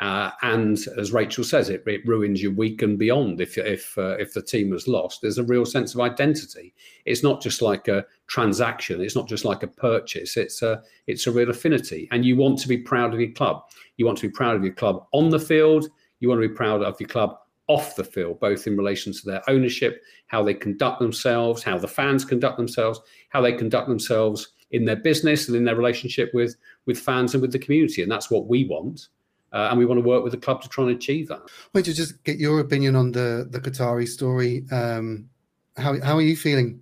[0.00, 4.16] uh, and as Rachel says, it, it, ruins your week and beyond if if uh,
[4.18, 5.20] if the team has lost.
[5.20, 6.72] There's a real sense of identity.
[7.04, 9.00] It's not just like a transaction.
[9.00, 10.36] It's not just like a purchase.
[10.36, 13.64] It's a it's a real affinity, and you want to be proud of your club.
[13.96, 15.88] You want to be proud of your club on the field.
[16.20, 19.26] You want to be proud of your club off the field, both in relation to
[19.26, 24.52] their ownership, how they conduct themselves, how the fans conduct themselves, how they conduct themselves
[24.70, 28.02] in their business and in their relationship with with fans and with the community.
[28.02, 29.08] And that's what we want.
[29.52, 31.40] Uh, and we want to work with the club to try and achieve that.
[31.40, 34.64] I want to just get your opinion on the the Qatari story.
[34.70, 35.28] Um,
[35.76, 36.80] how how are you feeling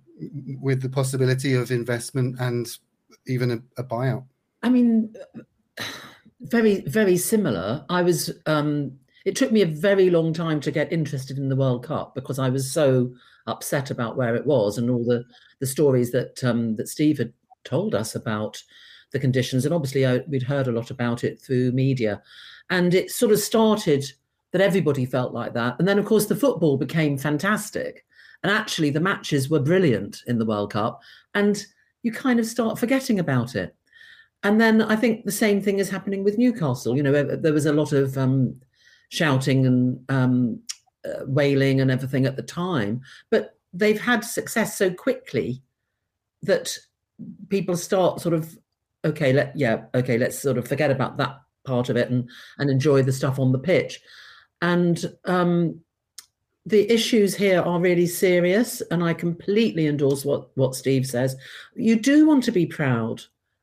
[0.59, 2.67] with the possibility of investment and
[3.27, 4.25] even a, a buyout?
[4.63, 5.13] I mean,
[6.41, 7.85] very very similar.
[7.89, 8.31] I was.
[8.45, 12.15] Um, it took me a very long time to get interested in the World Cup
[12.15, 13.13] because I was so
[13.45, 15.25] upset about where it was and all the
[15.59, 17.33] the stories that um, that Steve had
[17.67, 18.61] told us about
[19.11, 19.65] the conditions.
[19.65, 22.21] And obviously, uh, we'd heard a lot about it through media.
[22.69, 24.05] And it sort of started
[24.51, 25.75] that everybody felt like that.
[25.79, 28.05] And then, of course, the football became fantastic.
[28.43, 31.01] And actually, the matches were brilliant in the World Cup.
[31.33, 31.65] And
[32.03, 33.75] you kind of start forgetting about it.
[34.43, 36.95] And then I think the same thing is happening with Newcastle.
[36.95, 38.59] You know, there was a lot of um,
[39.09, 40.61] shouting and um,
[41.05, 45.61] uh, wailing and everything at the time, but they've had success so quickly
[46.43, 46.77] that
[47.49, 48.57] people start sort of
[49.05, 52.69] okay let yeah okay let's sort of forget about that part of it and and
[52.69, 53.99] enjoy the stuff on the pitch.
[54.61, 55.79] And um
[56.65, 61.35] the issues here are really serious and i completely endorse what what steve says.
[61.75, 63.21] You do want to be proud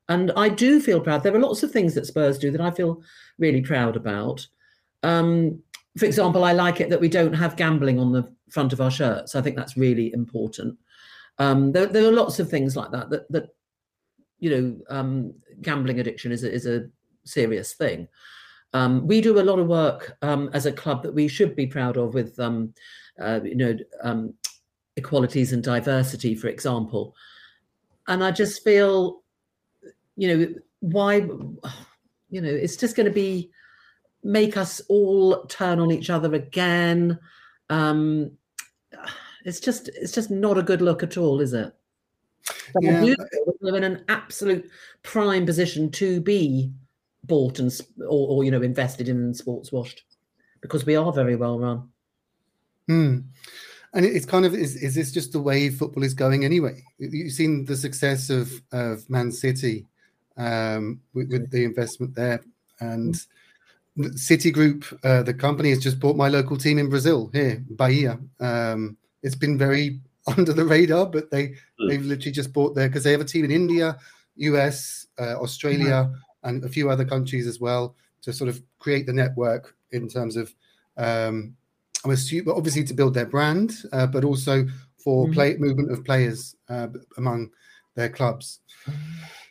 [0.09, 1.23] and i do feel proud.
[1.23, 3.03] There are lots of things that spurs do that i feel
[3.39, 4.47] really proud about.
[5.03, 5.61] Um
[5.99, 8.91] for example i like it that we don't have gambling on the front of our
[8.91, 9.35] shirts.
[9.35, 10.79] I think that's really important
[11.39, 13.55] um, there, there, are lots of things like that that that
[14.39, 16.87] you know um, gambling addiction is a, is a
[17.25, 18.09] serious thing.
[18.73, 21.67] Um, we do a lot of work um, as a club that we should be
[21.67, 22.75] proud of with um,
[23.21, 24.35] uh, you know um,
[24.97, 27.15] equalities and diversity, for example.
[28.07, 29.23] And I just feel,
[30.17, 33.51] you know, why, you know, it's just going to be
[34.23, 37.19] make us all turn on each other again.
[37.71, 38.33] Um,
[39.45, 41.73] it's just it's just not a good look at all, is it?
[42.75, 43.15] But yeah.
[43.61, 44.71] we're in an absolute
[45.03, 46.73] prime position to be
[47.25, 50.05] bought and or, or you know invested in and sports washed
[50.61, 51.89] because we are very well run.
[52.89, 53.19] Hmm.
[53.93, 56.83] And it's kind of is is this just the way football is going anyway?
[56.99, 59.87] You've seen the success of of Man City
[60.37, 62.43] um, with, with the investment there,
[62.81, 63.15] and
[64.17, 68.19] City Group, uh, the company, has just bought my local team in Brazil here, Bahia.
[68.41, 70.01] Um, it's been very
[70.39, 71.89] under the radar, but they mm.
[71.89, 73.99] they've literally just bought there because they have a team in India,
[74.37, 76.15] US, uh, Australia, mm.
[76.45, 80.37] and a few other countries as well to sort of create the network in terms
[80.37, 80.55] of
[80.97, 81.57] um,
[82.05, 84.67] I'm assuming obviously to build their brand, uh, but also
[85.03, 85.35] for mm.
[85.35, 87.51] play movement of players uh, among
[87.95, 88.61] their clubs.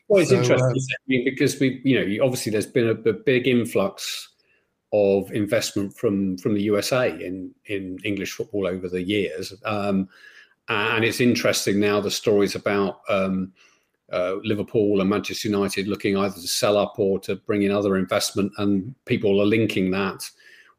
[0.07, 3.47] Well, it's so, interesting uh, because we, you know, obviously there's been a, a big
[3.47, 4.29] influx
[4.93, 9.53] of investment from from the USA in in English football over the years.
[9.65, 10.07] Um,
[10.69, 13.51] and it's interesting now the stories about um,
[14.13, 17.97] uh, Liverpool and Manchester United looking either to sell up or to bring in other
[17.97, 20.29] investment, and people are linking that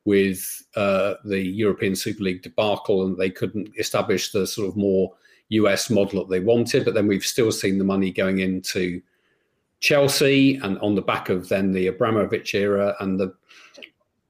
[0.07, 5.13] with uh, the European Super League debacle, and they couldn't establish the sort of more
[5.49, 6.85] US model that they wanted.
[6.85, 9.03] But then we've still seen the money going into
[9.81, 13.35] Chelsea, and on the back of then the Abramovich era and the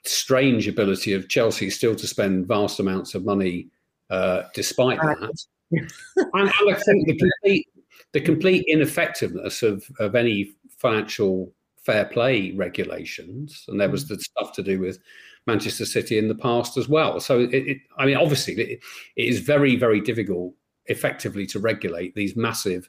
[0.07, 3.69] strange ability of Chelsea still to spend vast amounts of money
[4.11, 5.45] uh, despite that.
[5.73, 5.91] and,
[6.35, 7.69] I think the complete,
[8.13, 11.53] the complete ineffectiveness of, of any financial
[11.83, 14.09] fair play regulations, and there was mm.
[14.09, 14.99] the stuff to do with
[15.47, 17.21] Manchester City in the past as well.
[17.21, 18.81] So, it, it, I mean, obviously, it,
[19.17, 20.55] it is very, very difficult
[20.87, 22.89] effectively to regulate these massive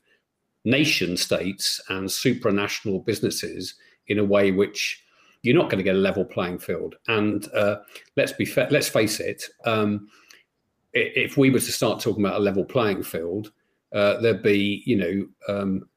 [0.66, 3.76] nation states and supranational businesses
[4.08, 5.05] in a way which
[5.46, 6.96] you're not going to get a level playing field.
[7.08, 7.78] And uh,
[8.18, 9.44] let's be fa- let's face it.
[9.64, 10.08] Um,
[10.94, 13.52] if we were to start talking about a level playing field,
[13.94, 15.88] uh, there'd be you know um,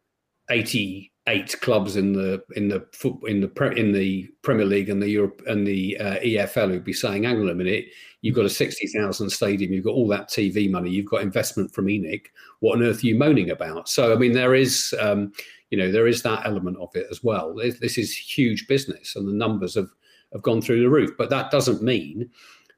[0.51, 2.87] 88 clubs in the in the
[3.27, 6.93] in the in the Premier League and the Europe and the uh, EFL who'd be
[6.93, 7.87] saying, "Hang on a minute,
[8.21, 11.87] you've got a 60,000 stadium, you've got all that TV money, you've got investment from
[11.87, 12.27] ENIC.
[12.61, 15.33] What on earth are you moaning about?" So I mean, there is um,
[15.71, 17.55] you know there is that element of it as well.
[17.55, 19.91] This is huge business, and the numbers have
[20.33, 21.11] have gone through the roof.
[21.17, 22.31] But that doesn't mean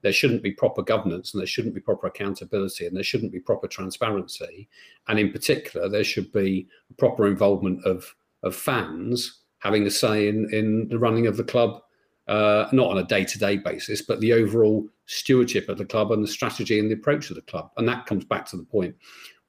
[0.02, 3.40] there shouldn't be proper governance and there shouldn't be proper accountability and there shouldn't be
[3.40, 4.68] proper transparency.
[5.08, 6.68] And in particular, there should be
[6.98, 11.82] proper involvement of, of fans having a say in, in the running of the club,
[12.28, 16.12] uh, not on a day to day basis, but the overall stewardship of the club
[16.12, 17.70] and the strategy and the approach of the club.
[17.76, 18.94] And that comes back to the point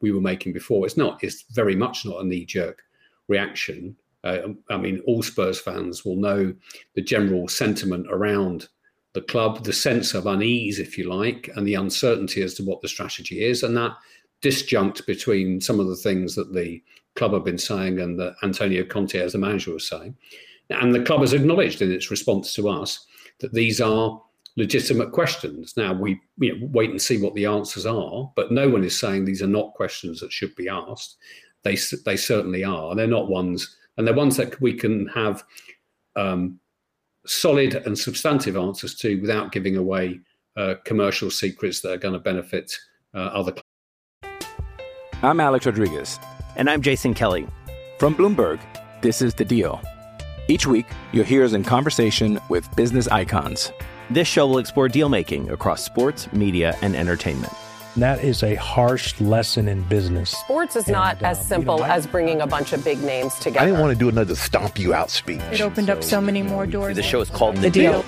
[0.01, 0.85] we were making before.
[0.85, 2.81] It's not, it's very much not a knee jerk
[3.32, 3.95] reaction.
[4.23, 6.53] Uh, I mean, all Spurs fans will know
[6.95, 8.67] the general sentiment around
[9.13, 12.82] the club, the sense of unease, if you like, and the uncertainty as to what
[12.82, 13.95] the strategy is, and that
[14.41, 16.82] disjunct between some of the things that the
[17.15, 20.15] club have been saying and that Antonio Conte as the manager was saying.
[20.69, 23.05] And the club has acknowledged in its response to us
[23.39, 24.21] that these are
[24.55, 25.75] legitimate questions.
[25.75, 28.99] Now we you know, wait and see what the answers are, but no one is
[28.99, 31.17] saying these are not questions that should be asked.
[31.64, 32.95] They they certainly are.
[32.95, 35.43] They're not ones, and they're ones that we can have
[36.16, 36.59] um,
[37.26, 40.20] solid and substantive answers to without giving away
[40.57, 42.72] uh, commercial secrets that are going to benefit
[43.14, 43.53] uh, other.
[45.24, 46.20] I'm Alex Rodriguez.
[46.55, 47.47] And I'm Jason Kelly.
[47.99, 48.59] From Bloomberg,
[49.01, 49.82] this is The Deal.
[50.47, 53.72] Each week, you'll hear us in conversation with business icons.
[54.09, 57.53] This show will explore deal making across sports, media, and entertainment.
[57.97, 60.29] That is a harsh lesson in business.
[60.31, 63.01] Sports is not And, as simple you know, I- as bringing a bunch of big
[63.03, 63.59] names together.
[63.59, 65.41] I didn't want to do another stomp you out speech.
[65.51, 66.95] It opened up so many more doors.
[66.95, 68.05] The show is called The Deal.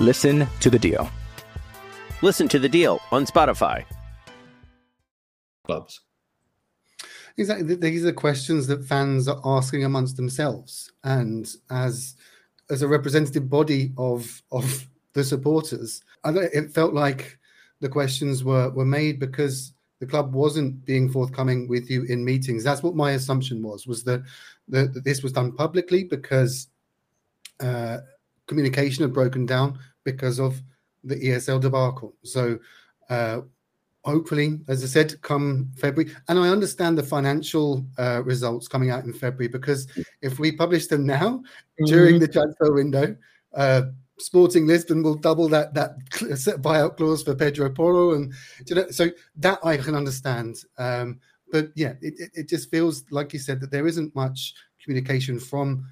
[0.00, 1.08] Listen to the deal.
[2.20, 3.84] Listen to the deal on Spotify.
[5.64, 6.00] clubs.
[7.38, 7.74] Exactly.
[7.76, 12.14] These are questions that fans are asking amongst themselves, and as
[12.70, 17.38] as a representative body of of the supporters, I don't, it felt like
[17.84, 22.64] the questions were were made because the club wasn't being forthcoming with you in meetings.
[22.64, 23.86] That's what my assumption was.
[23.86, 24.22] Was that
[24.68, 26.68] that, that this was done publicly because
[27.60, 27.98] uh,
[28.46, 30.60] communication had broken down because of
[31.04, 32.14] the ESL debacle.
[32.22, 32.58] So.
[33.10, 33.42] Uh,
[34.06, 36.14] hopefully, as I said, come February.
[36.28, 39.88] And I understand the financial uh, results coming out in February because
[40.20, 41.42] if we publish them now
[41.86, 43.16] during the transfer window,
[43.54, 43.82] uh,
[44.18, 45.98] Sporting Lisbon will double that that
[46.62, 48.32] buyout clause for Pedro Porro, and
[48.66, 50.56] you know, so that I can understand.
[50.78, 54.54] Um, but yeah, it, it, it just feels like you said that there isn't much
[54.82, 55.86] communication from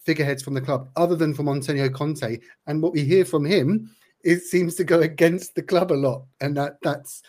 [0.00, 3.90] figureheads from the club other than from Antonio Conte, and what we hear from him
[4.24, 7.22] it seems to go against the club a lot, and that that's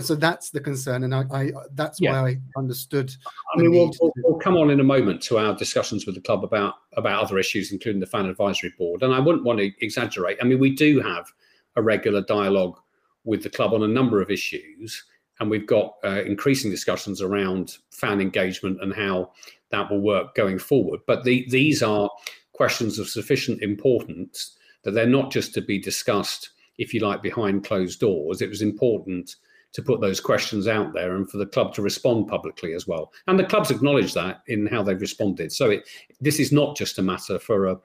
[0.00, 2.22] so that's the concern, and I, I that's Yeah.
[2.22, 3.14] why I understood.
[3.54, 6.20] I mean, we'll, we'll, we'll come on in a moment to our discussions with the
[6.20, 9.02] club about about other issues, including the fan advisory board.
[9.02, 10.38] And I wouldn't want to exaggerate.
[10.40, 11.30] I mean, we do have
[11.76, 12.78] a regular dialogue
[13.24, 15.04] with the club on a number of issues,
[15.40, 19.32] and we've got uh, increasing discussions around fan engagement and how
[19.70, 21.00] that will work going forward.
[21.06, 22.08] But the, these are
[22.52, 27.64] questions of sufficient importance that they're not just to be discussed, if you like, behind
[27.64, 28.40] closed doors.
[28.40, 29.36] It was important
[29.72, 33.12] to put those questions out there and for the club to respond publicly as well.
[33.26, 35.52] And the clubs acknowledge that in how they've responded.
[35.52, 35.88] So it,
[36.20, 37.76] this is not just a matter for a,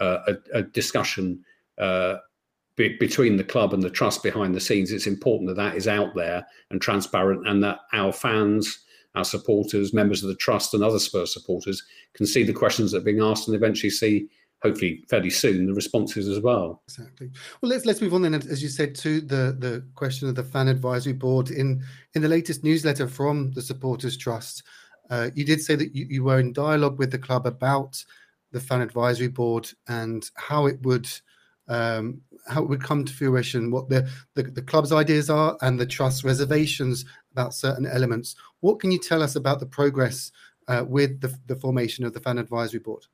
[0.00, 1.44] a, a discussion
[1.78, 2.16] uh,
[2.76, 4.90] be, between the club and the trust behind the scenes.
[4.90, 8.80] It's important that that is out there and transparent, and that our fans,
[9.14, 11.82] our supporters, members of the trust, and other Spurs supporters
[12.14, 14.28] can see the questions that are being asked and eventually see,
[14.64, 16.82] hopefully fairly soon, the responses as well.
[16.88, 17.30] Exactly.
[17.60, 20.42] Well, let's let's move on then, as you said, to the the question of the
[20.42, 21.50] fan advisory board.
[21.50, 21.84] In
[22.14, 24.62] in the latest newsletter from the Supporters Trust,
[25.10, 28.02] uh, you did say that you, you were in dialogue with the club about
[28.52, 31.08] the fan advisory board and how it would
[31.68, 35.78] um, how it would come to fruition, what the, the the club's ideas are, and
[35.78, 38.34] the trust's reservations about certain elements.
[38.60, 40.32] What can you tell us about the progress
[40.68, 43.04] uh, with the, the formation of the fan advisory board?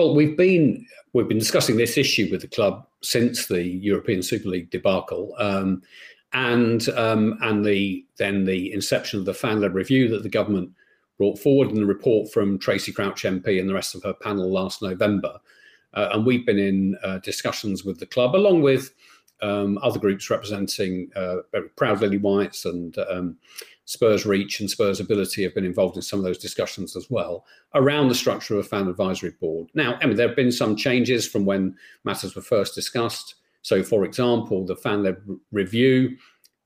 [0.00, 4.48] Well, we've been we've been discussing this issue with the club since the European Super
[4.48, 5.82] League debacle, um,
[6.32, 10.70] and um, and the then the inception of the fan-led review that the government
[11.18, 14.50] brought forward, and the report from Tracey Crouch MP and the rest of her panel
[14.50, 15.38] last November.
[15.92, 18.94] Uh, and we've been in uh, discussions with the club, along with
[19.42, 21.36] um, other groups representing uh,
[21.76, 23.36] Proud Lilywhites and um,
[23.90, 27.44] Spurs Reach and Spurs Ability have been involved in some of those discussions as well
[27.74, 29.68] around the structure of a fan advisory board.
[29.74, 31.74] Now, I mean, there have been some changes from when
[32.04, 33.34] matters were first discussed.
[33.62, 35.16] So, for example, the fan led
[35.50, 36.16] review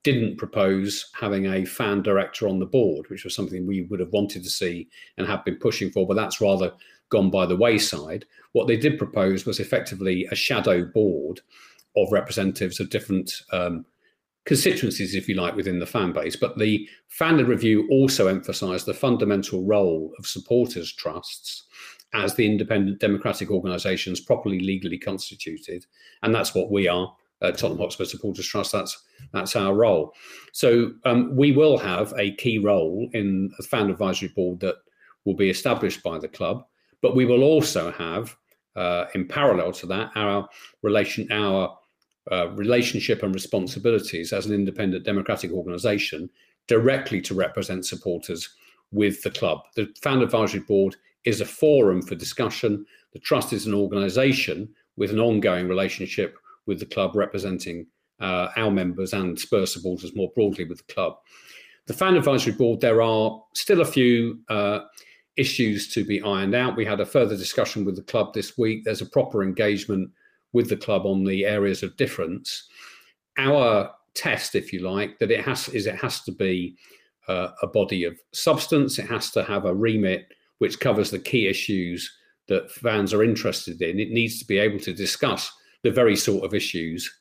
[0.03, 4.13] didn't propose having a fan director on the board, which was something we would have
[4.13, 6.75] wanted to see and have been pushing for, but that's rather
[7.09, 8.27] gone by the wayside.
[8.53, 11.41] What they did propose was effectively a shadow board
[11.97, 13.87] of representatives of different um,
[14.45, 16.37] constituencies, if you like, within the fan base.
[16.37, 21.65] But the fan review also emphasised the fundamental role of supporters trusts
[22.13, 25.85] as the independent democratic organisations properly legally constituted,
[26.23, 27.15] and that's what we are.
[27.43, 28.73] Uh, Tottenham Hotspur Supporters Trust.
[28.73, 30.15] That's that's our role.
[30.53, 34.77] So um, we will have a key role in the fan advisory board that
[35.25, 36.65] will be established by the club,
[37.03, 38.37] but we will also have,
[38.77, 40.49] uh, in parallel to that, our
[40.83, 41.77] relation, our
[42.33, 46.31] uh, relationship and responsibilities as an independent democratic organisation
[46.67, 48.49] directly to represent supporters
[48.93, 49.61] with the club.
[49.77, 52.87] The fan advisory board is a forum for discussion.
[53.13, 57.87] The trust is an organisation with an ongoing relationship with the club, representing
[58.21, 61.17] uh, our members and Spurs supporters more broadly with the club.
[61.87, 64.81] The fan advisory board, there are still a few uh,
[65.37, 66.77] issues to be ironed out.
[66.77, 68.85] We had a further discussion with the club this week.
[68.85, 70.11] There's a proper engagement
[70.55, 72.69] with the club on the areas of difference.
[73.37, 76.77] Our test, if you like, that it has is it has to be
[77.29, 78.99] uh, a body of substance.
[78.99, 80.29] It has to have a remit
[80.59, 82.11] which covers the key issues
[82.47, 83.99] that fans are interested in.
[83.99, 85.53] It needs to be able to discuss
[85.83, 87.13] the very sort of issues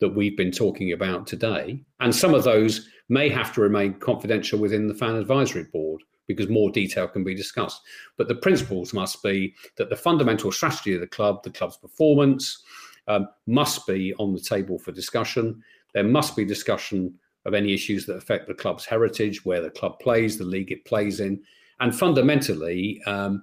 [0.00, 1.80] that we've been talking about today.
[2.00, 6.48] And some of those may have to remain confidential within the fan advisory board because
[6.48, 7.82] more detail can be discussed.
[8.16, 12.62] But the principles must be that the fundamental strategy of the club, the club's performance,
[13.08, 15.62] um, must be on the table for discussion.
[15.94, 19.98] There must be discussion of any issues that affect the club's heritage, where the club
[19.98, 21.42] plays, the league it plays in.
[21.80, 23.42] And fundamentally, um,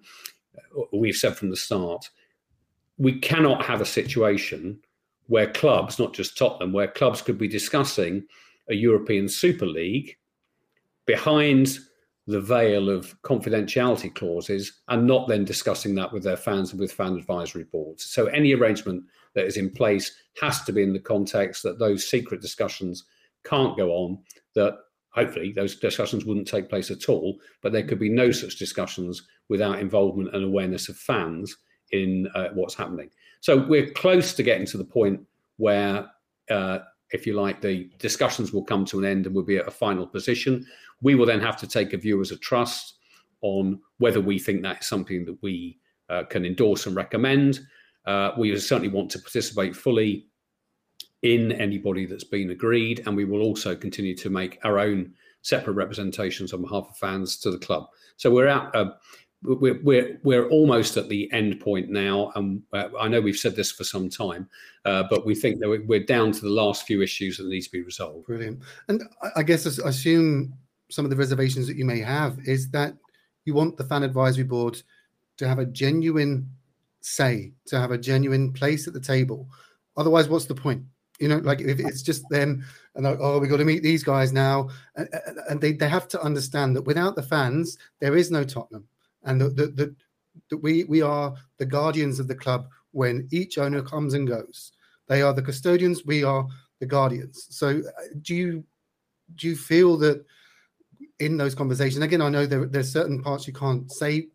[0.93, 2.10] we've said from the start,
[2.97, 4.80] we cannot have a situation
[5.28, 8.24] where clubs, not just Tottenham, where clubs could be discussing
[8.70, 10.18] a European Super League
[11.05, 11.80] behind
[12.28, 16.91] the veil of confidentiality clauses and not then discussing that with their fans and with
[16.91, 18.05] fan advisory boards.
[18.05, 19.03] So any arrangement
[19.36, 23.06] that is in place has to be in the context that those secret discussions
[23.44, 24.18] can't go on,
[24.56, 24.78] that
[25.12, 29.28] hopefully those discussions wouldn't take place at all, but there could be no such discussions
[29.50, 31.56] without involvement and awareness of fans
[31.92, 33.10] in uh, what's happening.
[33.42, 35.22] So we're close to getting to the point
[35.58, 36.08] where
[36.50, 36.80] uh,
[37.12, 39.72] if you like, the discussions will come to an end and we'll be at a
[39.72, 40.66] final position.
[41.02, 42.96] We will then have to take a view as a trust
[43.42, 47.60] on whether we think that is something that we uh, can endorse and recommend.
[48.10, 50.26] Uh, we certainly want to participate fully
[51.22, 55.74] in anybody that's been agreed, and we will also continue to make our own separate
[55.74, 57.86] representations on behalf of fans to the club.
[58.18, 58.76] So we're out.
[58.76, 58.93] Uh,
[59.43, 63.55] we're, we're we're almost at the end point now, and uh, I know we've said
[63.55, 64.49] this for some time,
[64.86, 67.72] uh, but we think that we're down to the last few issues that need to
[67.72, 68.26] be resolved.
[68.26, 68.64] Brilliant.
[68.88, 69.03] And
[69.36, 70.55] I guess I assume
[70.89, 72.95] some of the reservations that you may have is that
[73.45, 74.82] you want the fan advisory board
[75.38, 76.49] to have a genuine
[77.02, 79.47] say, to have a genuine place at the table.
[79.97, 80.84] Otherwise, what's the point?
[81.20, 82.64] You know, like if it's just them
[82.95, 85.10] and like, oh, we got to meet these guys now, and,
[85.50, 88.88] and they, they have to understand that without the fans, there is no Tottenham
[89.24, 89.95] and that, that,
[90.50, 94.72] that we we are the guardians of the club when each owner comes and goes.
[95.08, 96.06] They are the custodians.
[96.06, 96.47] We are
[96.80, 97.47] the guardians.
[97.50, 98.64] So, uh, do you
[99.36, 100.24] do you feel that
[101.20, 102.04] in those conversations?
[102.04, 104.28] Again, I know there there's certain parts you can't say,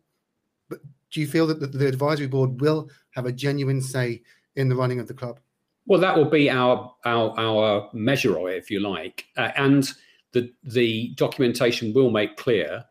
[0.69, 0.79] but
[1.15, 4.21] do you feel that the, the advisory board will have a genuine say
[4.57, 5.39] in the running of the club?
[5.85, 9.89] Well, that will be our our our measure of it, if you like, uh, and
[10.33, 12.83] the the documentation will make clear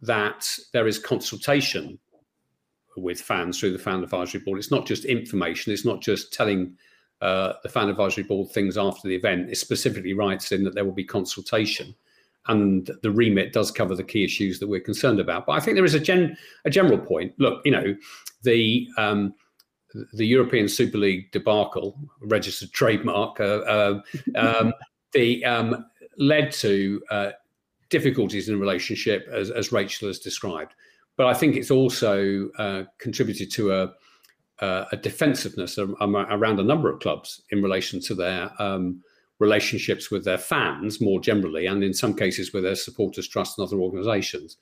[0.00, 2.00] that there is consultation
[2.96, 4.58] with fans through the fan advisory board.
[4.58, 5.72] It's not just information.
[5.72, 6.76] It's not just telling
[7.20, 9.50] uh, the fan advisory board things after the event.
[9.50, 11.94] It specifically writes in that there will be consultation,
[12.48, 15.46] and the remit does cover the key issues that we're concerned about.
[15.46, 17.32] But I think there is a gen a general point.
[17.38, 17.96] Look, you know,
[18.42, 19.34] the um,
[20.12, 24.00] the European Super League debacle, registered trademark, uh, uh,
[24.34, 24.72] um,
[25.12, 25.84] the um,
[26.18, 27.30] led to uh,
[27.90, 30.74] difficulties in the relationship, as, as Rachel has described.
[31.16, 33.92] But I think it's also uh, contributed to a,
[34.64, 39.02] uh, a defensiveness around a number of clubs in relation to their um,
[39.38, 43.66] relationships with their fans more generally, and in some cases with their supporters, trust, and
[43.66, 44.56] other organisations.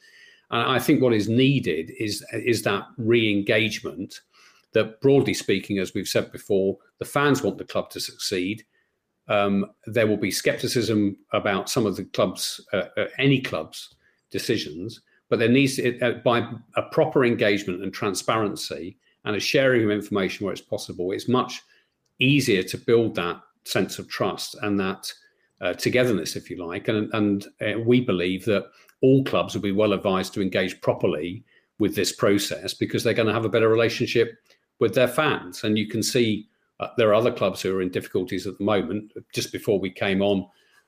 [0.50, 4.20] And I think what is needed is is that re-engagement.
[4.72, 8.64] That broadly speaking, as we've said before, the fans want the club to succeed
[9.30, 13.94] um, there will be skepticism about some of the clubs, uh, uh, any club's
[14.30, 19.84] decisions, but there needs to, uh, by a proper engagement and transparency and a sharing
[19.84, 21.62] of information where it's possible, it's much
[22.18, 25.12] easier to build that sense of trust and that
[25.61, 26.88] uh, togetherness, if you like.
[26.88, 28.70] And, and uh, we believe that
[29.02, 31.44] all clubs will be well advised to engage properly
[31.78, 34.38] with this process because they're going to have a better relationship
[34.78, 35.64] with their fans.
[35.64, 36.48] And you can see
[36.80, 39.12] uh, there are other clubs who are in difficulties at the moment.
[39.32, 40.46] Just before we came on,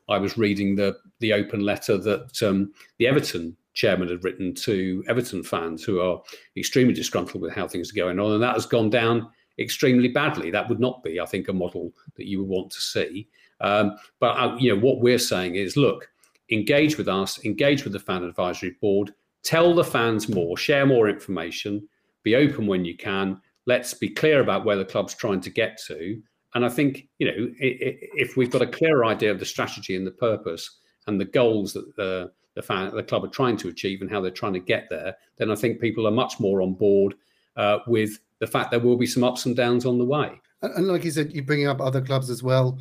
[0.08, 5.04] I was reading the the open letter that um, the Everton chairman had written to
[5.08, 6.20] Everton fans who are
[6.56, 10.50] extremely disgruntled with how things are going on, and that has gone down extremely badly.
[10.50, 13.28] That would not be, I think, a model that you would want to see.
[13.60, 16.10] Um, but uh, you know what we're saying is, look,
[16.50, 21.08] engage with us, engage with the fan advisory board, tell the fans more, share more
[21.08, 21.86] information,
[22.22, 23.40] be open when you can.
[23.66, 26.20] Let's be clear about where the club's trying to get to.
[26.54, 30.06] And I think you know if we've got a clear idea of the strategy and
[30.06, 34.02] the purpose and the goals that the the, fan, the club are trying to achieve
[34.02, 36.74] and how they're trying to get there, then I think people are much more on
[36.74, 37.14] board
[37.56, 40.28] uh, with the fact there will be some ups and downs on the way.
[40.62, 42.78] And like you said, you're bringing up other clubs as well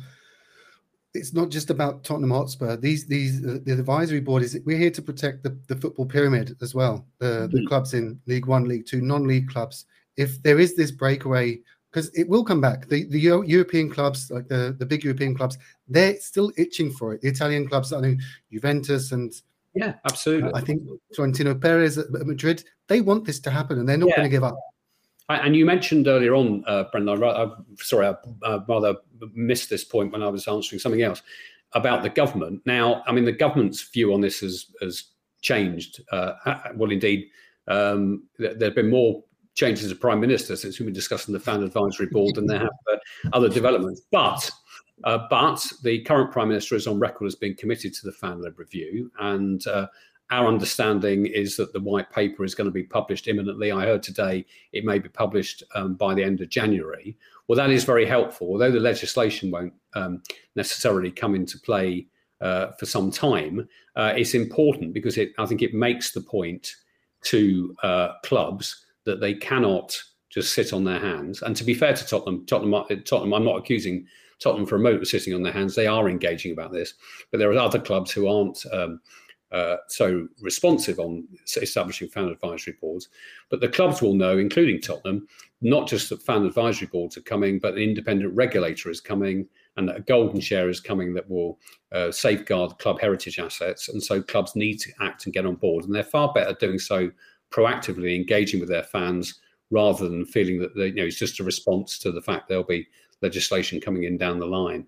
[1.14, 2.76] it's not just about Tottenham Hotspur.
[2.76, 6.56] These these uh, the advisory board is we're here to protect the, the football pyramid
[6.62, 7.06] as well.
[7.18, 7.56] The mm-hmm.
[7.56, 9.84] the clubs in League One, League Two, non-league clubs.
[10.16, 11.60] If there is this breakaway,
[11.90, 12.88] because it will come back.
[12.88, 17.12] The the Euro- European clubs, like the the big European clubs, they're still itching for
[17.12, 17.20] it.
[17.20, 18.16] The Italian clubs, I know
[18.50, 19.32] Juventus and
[19.74, 20.50] yeah, absolutely.
[20.54, 20.82] I think
[21.14, 24.16] Florentino Perez at Madrid, they want this to happen, and they're not yeah.
[24.16, 24.56] going to give up.
[25.38, 27.22] And you mentioned earlier on, uh, Brendan.
[27.22, 28.14] I, sorry, I
[28.46, 28.96] uh, rather
[29.34, 31.22] missed this point when I was answering something else
[31.74, 32.62] about the government.
[32.66, 35.04] Now, I mean, the government's view on this has has
[35.40, 36.00] changed.
[36.10, 36.32] Uh,
[36.74, 37.28] well, indeed,
[37.68, 39.22] um, there, have been more
[39.54, 42.68] changes of prime minister since we've been discussing the fan advisory board than there have
[42.92, 42.96] uh,
[43.32, 44.02] other developments.
[44.10, 44.50] But
[45.04, 48.58] uh, but the current prime minister is on record as being committed to the fan-led
[48.58, 49.86] review, and uh,
[50.30, 53.70] our understanding is that the white paper is going to be published imminently.
[53.70, 57.16] I heard today it may be published um, by the end of January.
[57.46, 58.48] Well, that is very helpful.
[58.48, 60.22] Although the legislation won't um,
[60.56, 62.06] necessarily come into play
[62.40, 66.76] uh, for some time, uh, it's important because it, I think it makes the point
[67.24, 70.00] to uh, clubs that they cannot
[70.30, 71.42] just sit on their hands.
[71.42, 72.72] And to be fair to Tottenham, Tottenham,
[73.04, 74.06] Tottenham, I'm not accusing
[74.40, 75.74] Tottenham for a moment of sitting on their hands.
[75.74, 76.94] They are engaging about this,
[77.30, 78.64] but there are other clubs who aren't.
[78.72, 79.00] Um,
[79.52, 81.26] uh, so responsive on
[81.60, 83.08] establishing fan advisory boards.
[83.50, 85.26] But the clubs will know, including Tottenham,
[85.60, 89.46] not just that fan advisory boards are coming, but an independent regulator is coming
[89.76, 91.58] and a golden share is coming that will
[91.92, 93.88] uh, safeguard club heritage assets.
[93.88, 95.84] And so clubs need to act and get on board.
[95.84, 97.10] And they're far better doing so
[97.50, 99.40] proactively, engaging with their fans
[99.70, 102.64] rather than feeling that they, you know, it's just a response to the fact there'll
[102.64, 102.86] be
[103.22, 104.86] legislation coming in down the line.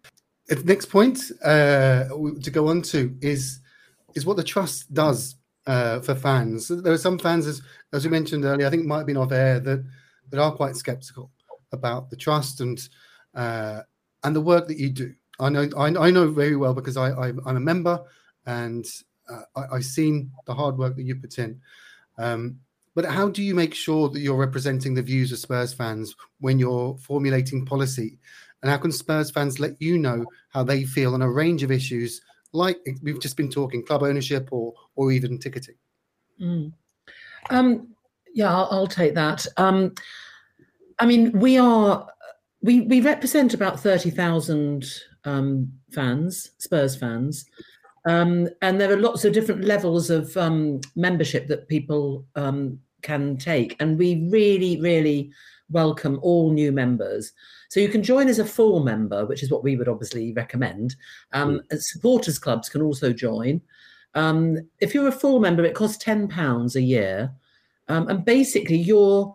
[0.49, 2.05] The next point uh,
[2.43, 3.61] to go on to is
[4.15, 5.37] is what the trust does
[5.67, 6.69] uh, for fans.
[6.69, 7.63] There are some fans, as,
[7.93, 9.85] as we mentioned earlier, I think might have been off air, that,
[10.31, 11.31] that are quite skeptical
[11.73, 12.81] about the trust and
[13.35, 13.81] uh,
[14.23, 15.15] and the work that you do.
[15.41, 18.01] I know I, I know very well because I, I am a member
[18.47, 18.87] and
[19.29, 21.61] uh, I, have seen the hard work that you put in.
[22.19, 22.61] Um,
[22.95, 26.59] but how do you make sure that you're representing the views of Spurs fans when
[26.59, 28.19] you're formulating policy?
[28.63, 31.73] And how can Spurs fans let you know how they feel on a range of
[31.73, 32.21] issues
[32.55, 35.75] like we've just been talking club ownership or or even ticketing.
[36.41, 36.73] Mm.
[37.51, 37.89] um,
[38.35, 39.47] yeah I'll, I'll, take that.
[39.57, 39.95] Um,
[40.99, 42.09] i mean we are
[42.63, 44.85] we we represent about 30,000
[45.25, 47.45] um, fans spurs fans.
[48.07, 53.37] Um, and there are lots of different levels of um, membership that people um, can
[53.39, 53.77] take.
[53.81, 55.33] And we really really
[55.71, 57.33] welcome all new members
[57.75, 60.95] so you can join as a full member, which is what we would obviously recommend.
[61.33, 61.83] Um, mm.
[61.83, 63.61] Supporters clubs can also join.
[64.15, 67.33] Um, if you're a full member, it costs ten pounds a year,
[67.89, 69.35] um, and basically you're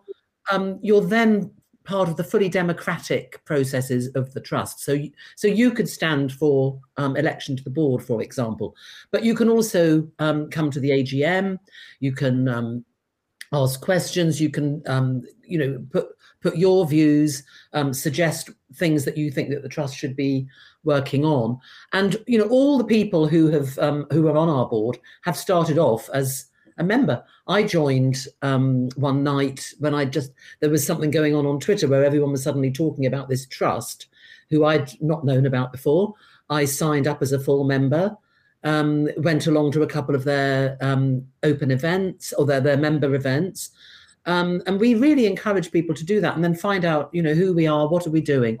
[0.50, 1.50] um, you're then
[1.84, 4.80] part of the fully democratic processes of the trust.
[4.80, 4.98] So,
[5.36, 8.74] so you could stand for um, election to the board, for example,
[9.10, 11.58] but you can also um, come to the AGM.
[11.98, 12.86] You can um,
[13.52, 14.40] ask questions.
[14.40, 16.08] You can, um, you know, put
[16.40, 20.46] put your views, um, suggest things that you think that the trust should be
[20.84, 21.58] working on.
[21.92, 25.36] And you know, all the people who have um, who are on our board have
[25.36, 26.46] started off as
[26.78, 27.22] a member.
[27.46, 31.86] I joined um, one night when I just there was something going on on Twitter
[31.86, 34.06] where everyone was suddenly talking about this trust,
[34.48, 36.14] who I'd not known about before.
[36.48, 38.16] I signed up as a full member.
[38.62, 43.14] Um, went along to a couple of their um, open events or their, their member
[43.14, 43.70] events,
[44.26, 47.34] um, and we really encourage people to do that and then find out, you know,
[47.34, 48.58] who we are, what are we doing.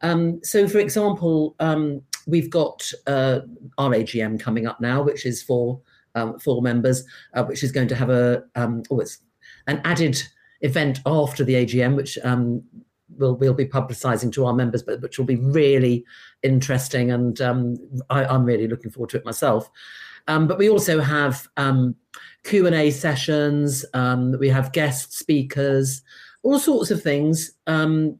[0.00, 3.40] Um, so, for example, um, we've got uh,
[3.78, 5.80] our AGM coming up now, which is for
[6.14, 9.18] um, full members, uh, which is going to have a um, oh, it's
[9.66, 10.22] an added
[10.60, 12.62] event after the AGM, which um,
[13.16, 16.04] we'll we'll be publicising to our members, but which will be really
[16.42, 17.40] interesting, and
[18.10, 19.70] I, am really looking forward to it myself.
[20.26, 21.94] Um, but we also have um,
[22.44, 23.84] Q and A sessions.
[23.94, 26.02] Um, we have guest speakers,
[26.42, 28.18] all sorts of things, um,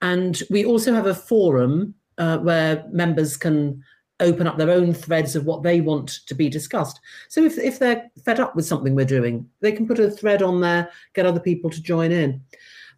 [0.00, 3.82] and we also have a forum uh, where members can
[4.20, 7.00] open up their own threads of what they want to be discussed.
[7.28, 10.42] So if, if they're fed up with something we're doing, they can put a thread
[10.42, 12.40] on there, get other people to join in.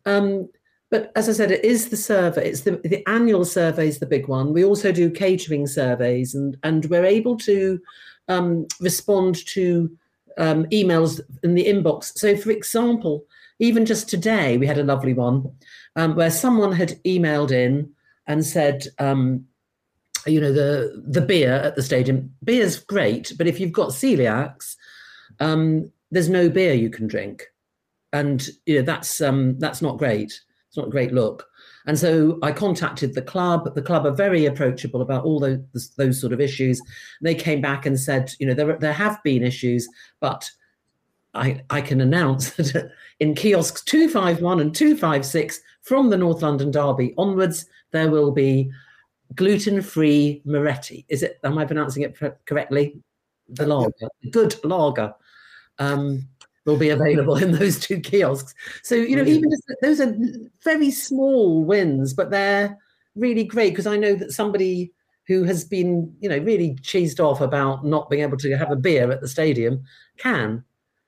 [0.05, 0.51] Um,
[0.91, 2.49] but as I said, it is the survey.
[2.49, 4.53] It's the, the annual survey is the big one.
[4.53, 7.81] We also do catering surveys, and and we're able to
[8.29, 9.91] um, respond to
[10.39, 12.17] um, emails in the inbox.
[12.19, 13.25] So, for example,
[13.59, 15.53] even just today, we had a lovely one
[15.97, 17.93] um, where someone had emailed in
[18.27, 19.47] and said, um,
[20.27, 22.35] you know, the the beer at the stadium.
[22.43, 24.77] Beer's great, but if you've got celiacs,
[25.41, 27.45] um, there's no beer you can drink,
[28.13, 30.41] and you know that's um, that's not great.
[30.69, 31.47] It's not a great look.
[31.87, 33.75] And so I contacted the club.
[33.75, 36.81] The club are very approachable about all those those sort of issues.
[37.21, 39.89] They came back and said, you know, there there have been issues,
[40.21, 40.51] but
[41.35, 46.09] I I can announce that in kiosks two five one and two five six from
[46.09, 48.71] the North London Derby onwards, there will be
[49.35, 51.05] gluten-free Moretti.
[51.09, 51.39] Is it?
[51.45, 52.17] Am I pronouncing it
[52.47, 53.01] correctly?
[53.49, 55.15] The lager, good lager,
[55.79, 56.27] um,
[56.65, 58.55] will be available in those two kiosks.
[58.83, 60.15] So you know, even just, those are
[60.63, 62.79] very small wins, but they're
[63.15, 64.93] really great because I know that somebody
[65.27, 68.77] who has been, you know, really cheesed off about not being able to have a
[68.77, 69.83] beer at the stadium
[70.19, 70.65] can.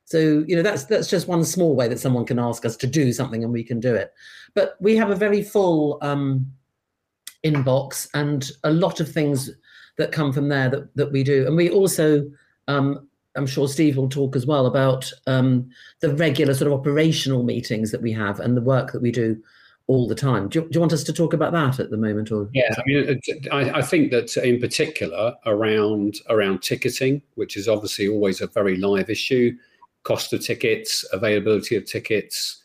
[0.07, 2.87] So you know that's that's just one small way that someone can ask us to
[2.87, 4.13] do something and we can do it.
[4.55, 6.47] But we have a very full um,
[7.45, 9.51] inbox and a lot of things
[9.99, 11.47] that come from there that, that we do.
[11.47, 12.25] And we also,
[12.69, 15.69] um, I'm sure Steve will talk as well about um,
[16.01, 19.43] the regular sort of operational meetings that we have and the work that we do
[19.89, 20.49] all the time.
[20.49, 22.33] Do you, do you want us to talk about that at the moment?
[22.33, 23.21] Or yeah, I mean,
[23.53, 28.77] I, I, think that in particular around around ticketing, which is obviously always a very
[28.77, 29.57] live issue,
[30.03, 32.63] cost of tickets, availability of tickets,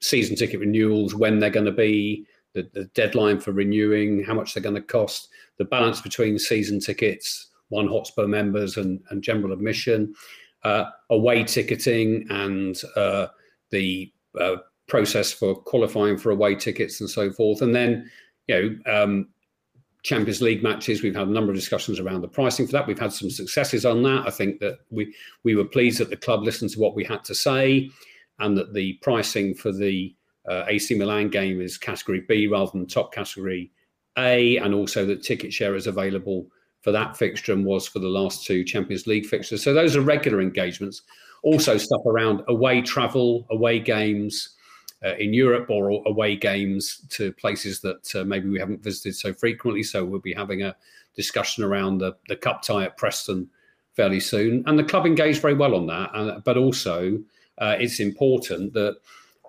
[0.00, 4.54] season ticket renewals, when they're going to be, the, the deadline for renewing, how much
[4.54, 9.52] they're going to cost, the balance between season tickets, one Hotspur members, and, and general
[9.52, 10.14] admission,
[10.62, 13.26] uh, away ticketing, and uh,
[13.70, 14.56] the uh,
[14.88, 17.62] process for qualifying for away tickets and so forth.
[17.62, 18.10] And then,
[18.46, 19.28] you know, um,
[20.02, 21.02] Champions League matches.
[21.02, 22.86] We've had a number of discussions around the pricing for that.
[22.86, 24.24] We've had some successes on that.
[24.26, 25.14] I think that we
[25.44, 27.88] we were pleased that the club listened to what we had to say,
[28.40, 30.14] and that the pricing for the
[30.48, 33.70] uh, AC Milan game is category B rather than top category
[34.18, 36.48] A, and also that ticket share is available
[36.82, 39.62] for that fixture and was for the last two Champions League fixtures.
[39.62, 41.02] So those are regular engagements.
[41.42, 44.50] Also, stuff around away travel, away games
[45.04, 49.32] uh, in Europe, or away games to places that uh, maybe we haven't visited so
[49.32, 49.82] frequently.
[49.82, 50.76] So we'll be having a
[51.16, 53.48] discussion around the, the cup tie at Preston
[53.94, 54.62] fairly soon.
[54.66, 56.42] And the club engaged very well on that.
[56.44, 57.18] But also,
[57.58, 58.96] uh, it's important that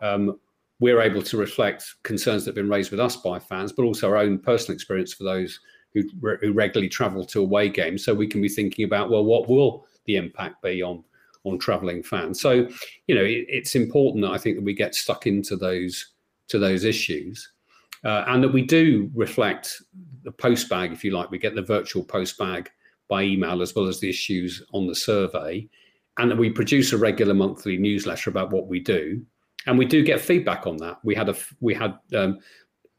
[0.02, 0.40] um,
[0.80, 4.10] we're able to reflect concerns that have been raised with us by fans, but also
[4.10, 5.60] our own personal experience for those
[5.94, 6.04] who,
[6.42, 8.04] who regularly travel to away games.
[8.04, 11.04] So we can be thinking about, well, what will the impact be on
[11.46, 12.40] on travelling fans?
[12.40, 12.68] So,
[13.08, 16.14] you know, it, it's important that I think that we get stuck into those
[16.50, 17.52] to those issues,
[18.04, 19.82] uh, and that we do reflect
[20.24, 21.32] the post bag, if you like.
[21.32, 22.70] We get the virtual post bag
[23.10, 25.68] by email as well as the issues on the survey,
[26.18, 29.26] and that we produce a regular monthly newsletter about what we do
[29.66, 31.00] and we do get feedback on that.
[31.04, 32.40] We had a we had um,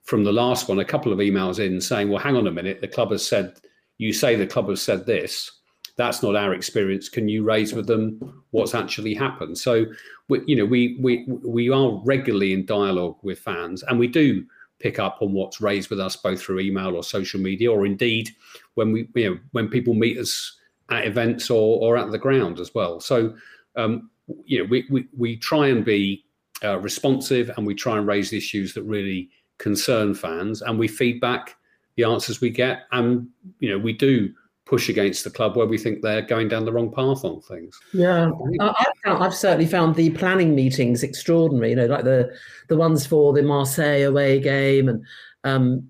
[0.04, 2.80] from the last one a couple of emails in saying, "Well, hang on a minute,
[2.80, 3.58] the club has said
[3.98, 5.50] you say the club has said this.
[5.96, 7.08] That's not our experience.
[7.08, 9.86] Can you raise with them what's actually happened?" So,
[10.28, 14.44] we, you know, we we we are regularly in dialogue with fans, and we do
[14.78, 18.30] pick up on what's raised with us both through email or social media, or indeed
[18.74, 20.58] when we you know when people meet us
[20.90, 23.00] at events or or at the ground as well.
[23.00, 23.34] So.
[23.76, 24.10] Um,
[24.44, 26.24] you know, we, we, we try and be
[26.62, 29.28] uh, responsive and we try and raise issues that really
[29.58, 31.56] concern fans and we feedback
[31.96, 32.84] the answers we get.
[32.92, 33.28] And
[33.60, 34.32] you know we do
[34.66, 37.78] push against the club where we think they're going down the wrong path on things.
[37.92, 38.30] Yeah.
[38.60, 42.34] I, have certainly found the planning meetings extraordinary you know like the
[42.68, 45.04] the ones for the marseille away game and
[45.44, 45.86] um,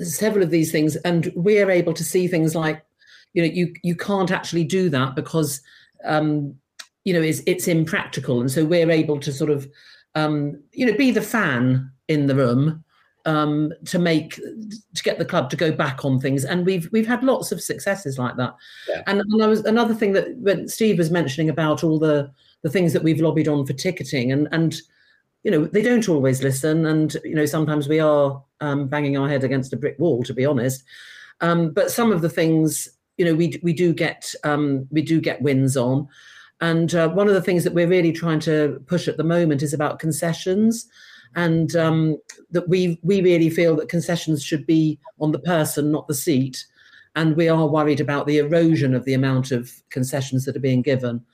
[0.00, 0.96] several of these things.
[0.96, 2.84] And we're able to see things like
[3.32, 5.60] you know you you can't actually do that because
[6.04, 6.54] um,
[7.04, 8.40] you know is it's impractical.
[8.40, 9.68] And so we're able to sort of
[10.14, 12.84] um, you know be the fan in the room
[13.26, 16.44] um, to make to get the club to go back on things.
[16.44, 18.54] And we've we've had lots of successes like that.
[18.88, 19.02] Yeah.
[19.06, 22.30] and, and there was another thing that when steve was mentioning about all the
[22.62, 24.80] the things that we've lobbied on for ticketing and and
[25.44, 29.28] you know, they don't always listen, and you know, sometimes we are um, banging our
[29.28, 30.82] head against a brick wall, to be honest.
[31.42, 32.88] Um, but some of the things,
[33.18, 36.08] you know, we we do get um, we do get wins on,
[36.62, 39.62] and uh, one of the things that we're really trying to push at the moment
[39.62, 40.88] is about concessions,
[41.36, 42.18] and um,
[42.50, 46.64] that we we really feel that concessions should be on the person, not the seat,
[47.16, 50.82] and we are worried about the erosion of the amount of concessions that are being
[50.82, 51.24] given.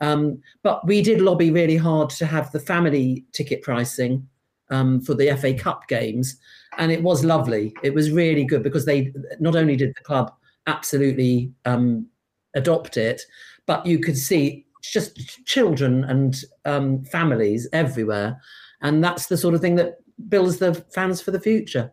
[0.00, 4.28] Um, but we did lobby really hard to have the family ticket pricing
[4.70, 6.36] um, for the FA Cup games,
[6.78, 7.74] and it was lovely.
[7.82, 10.32] It was really good because they not only did the club
[10.66, 12.06] absolutely um,
[12.54, 13.22] adopt it,
[13.66, 18.40] but you could see just children and um, families everywhere,
[18.80, 19.98] and that's the sort of thing that
[20.28, 21.92] builds the fans for the future.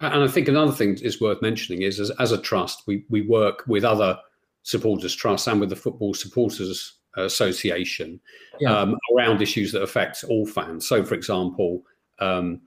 [0.00, 3.20] And I think another thing is worth mentioning is as, as a trust, we, we
[3.22, 4.18] work with other
[4.64, 8.20] supporters trusts and with the Football Supporters Association
[8.58, 8.76] yeah.
[8.76, 10.88] um, around issues that affect all fans.
[10.88, 11.82] So, for example,
[12.18, 12.62] um,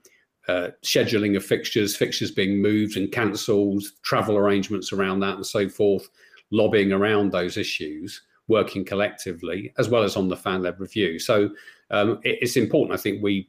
[0.48, 5.68] uh, scheduling of fixtures, fixtures being moved and cancelled, travel arrangements around that, and so
[5.68, 6.08] forth,
[6.52, 11.18] lobbying around those issues, working collectively, as well as on the fan led review.
[11.18, 11.50] So,
[11.90, 13.48] um, it, it's important, I think, we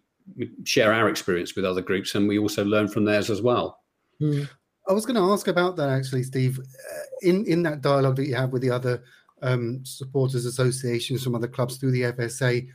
[0.64, 3.80] share our experience with other groups and we also learn from theirs as well.
[4.22, 4.50] Mm.
[4.90, 6.60] I was going to ask about that actually, Steve.
[6.60, 9.04] Uh, in in that dialogue that you have with the other
[9.42, 12.68] um, supporters associations from other clubs through the FSA.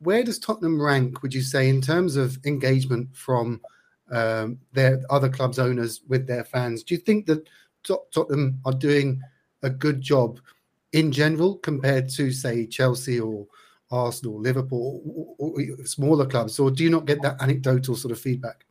[0.00, 3.60] Where does Tottenham rank, would you say, in terms of engagement from
[4.10, 6.82] um, their other clubs' owners with their fans?
[6.82, 7.48] Do you think that
[7.82, 9.20] Tot- Tottenham are doing
[9.62, 10.40] a good job
[10.92, 13.46] in general compared to, say, Chelsea or
[13.90, 16.58] Arsenal, Liverpool, or, smaller clubs?
[16.58, 18.64] Or do you not get that anecdotal sort of feedback?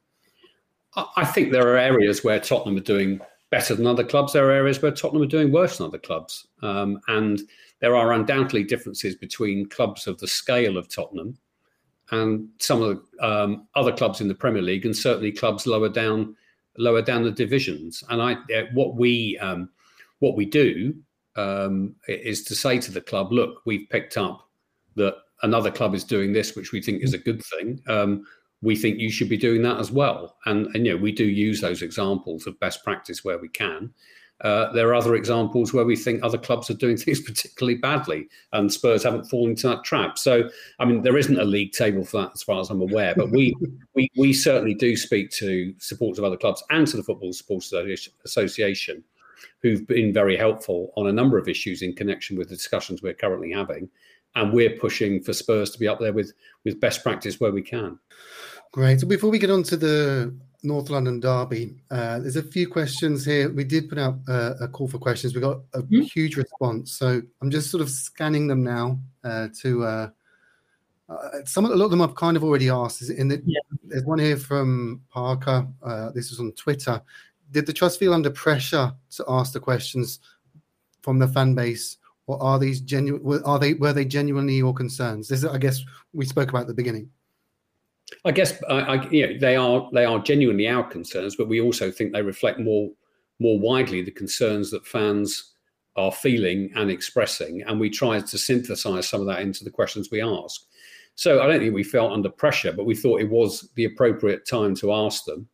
[1.15, 3.19] I think there are areas where Tottenham are doing
[3.51, 4.33] better than other clubs.
[4.33, 6.47] There are areas where Tottenham are doing worse than other clubs.
[6.61, 7.41] Um, and
[7.79, 11.37] there are undoubtedly differences between clubs of the scale of Tottenham
[12.11, 15.89] and some of the um, other clubs in the Premier League, and certainly clubs lower
[15.89, 16.35] down,
[16.77, 18.03] lower down the divisions.
[18.09, 18.35] And I,
[18.73, 19.69] what we, um,
[20.19, 20.95] what we do
[21.35, 24.46] um, is to say to the club, look, we've picked up
[24.97, 27.81] that another club is doing this, which we think is a good thing.
[27.87, 28.25] Um,
[28.61, 30.37] we think you should be doing that as well.
[30.45, 33.93] And, and you know, we do use those examples of best practice where we can.
[34.41, 38.27] Uh, there are other examples where we think other clubs are doing things particularly badly,
[38.53, 40.17] and Spurs haven't fallen into that trap.
[40.17, 43.15] So, I mean, there isn't a league table for that, as far as I'm aware.
[43.15, 43.55] But we
[43.95, 48.09] we we certainly do speak to supporters of other clubs and to the Football Supporters
[48.25, 49.03] Association,
[49.61, 53.13] who've been very helpful on a number of issues in connection with the discussions we're
[53.15, 53.89] currently having,
[54.37, 56.31] and we're pushing for Spurs to be up there with
[56.63, 57.99] with best practice where we can.
[58.71, 58.99] Great.
[58.99, 63.25] So before we get on to the North London Derby, uh, there's a few questions
[63.25, 63.49] here.
[63.51, 65.33] We did put out uh, a call for questions.
[65.33, 66.01] We got a mm-hmm.
[66.01, 66.91] huge response.
[66.91, 69.83] So I'm just sort of scanning them now uh, to.
[69.83, 70.09] Uh,
[71.09, 73.01] uh, some a lot of them I've kind of already asked.
[73.01, 73.59] Is in the, yeah.
[73.83, 75.65] There's one here from Parker.
[75.81, 77.01] Uh, this is on Twitter.
[77.51, 80.19] Did the trust feel under pressure to ask the questions
[81.01, 81.95] from the fan base,
[82.27, 83.41] or are these genuine?
[83.43, 85.29] Are they were they genuinely your concerns?
[85.29, 87.09] This is, I guess we spoke about at the beginning.
[88.23, 91.61] I guess I, I, you know, they are they are genuinely our concerns, but we
[91.61, 92.89] also think they reflect more
[93.39, 95.53] more widely the concerns that fans
[95.95, 100.09] are feeling and expressing, and we tried to synthesize some of that into the questions
[100.11, 100.61] we ask.
[101.15, 104.47] So I don't think we felt under pressure, but we thought it was the appropriate
[104.47, 105.47] time to ask them,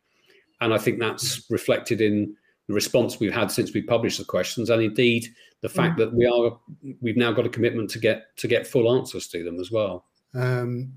[0.60, 2.36] and I think that's reflected in
[2.66, 5.28] the response we've had since we published the questions, and indeed
[5.60, 5.98] the fact mm.
[5.98, 6.58] that we are
[7.00, 10.04] we've now got a commitment to get to get full answers to them as well.
[10.34, 10.92] Um,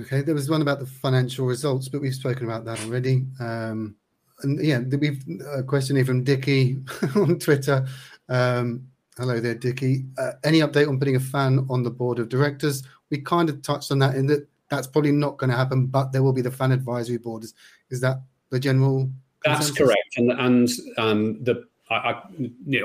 [0.00, 3.26] Okay, there was one about the financial results, but we've spoken about that already.
[3.38, 3.96] Um,
[4.42, 5.22] and yeah, we've
[5.54, 6.78] a question here from Dicky
[7.14, 7.86] on Twitter.
[8.28, 10.04] Um, hello there, Dicky.
[10.18, 12.82] Uh, any update on putting a fan on the board of directors?
[13.10, 16.12] We kind of touched on that in that that's probably not going to happen, but
[16.12, 17.44] there will be the fan advisory board.
[17.44, 17.54] Is,
[17.90, 19.10] is that the general?
[19.44, 22.14] That's correct, and and um, the I, I,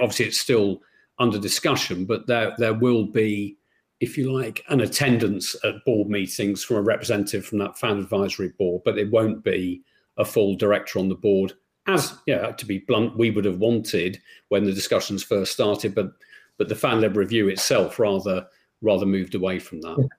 [0.01, 0.82] obviously it's still
[1.18, 3.57] under discussion, but there there will be
[3.99, 8.49] if you like, an attendance at board meetings from a representative from that fan advisory
[8.57, 9.82] board, but it won't be
[10.18, 11.53] a full director on the board.
[11.88, 16.12] As yeah, to be blunt, we would have wanted when the discussions first started, but
[16.57, 18.45] but the fan led review itself rather
[18.82, 20.10] rather moved away from that.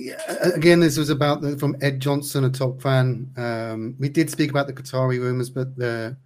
[0.00, 0.22] Yeah,
[0.54, 3.32] again, this was about the, from Ed Johnson, a top fan.
[3.36, 6.16] Um, we did speak about the Qatari rumours, but the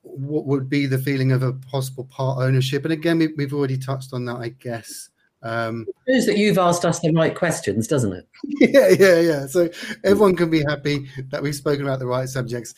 [0.00, 2.84] what would be the feeling of a possible part ownership?
[2.84, 5.10] And again, we, have already touched on that, I guess.
[5.42, 8.26] Um, it shows that you've asked us the right questions, doesn't it?
[8.72, 9.46] Yeah, yeah, yeah.
[9.46, 9.68] So
[10.02, 12.72] everyone can be happy that we've spoken about the right subjects.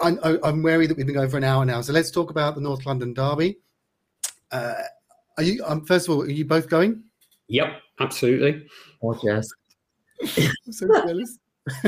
[0.00, 1.80] I'm, I'm wary that we've been going for an hour now.
[1.80, 3.58] So let's talk about the North London Derby.
[4.52, 4.74] Uh,
[5.38, 5.64] are you?
[5.66, 7.02] Um, first of all, are you both going?
[7.48, 8.66] Yep, absolutely.
[9.22, 9.48] Yes.
[10.66, 11.38] I'm so jealous.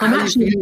[0.00, 0.52] I'm actually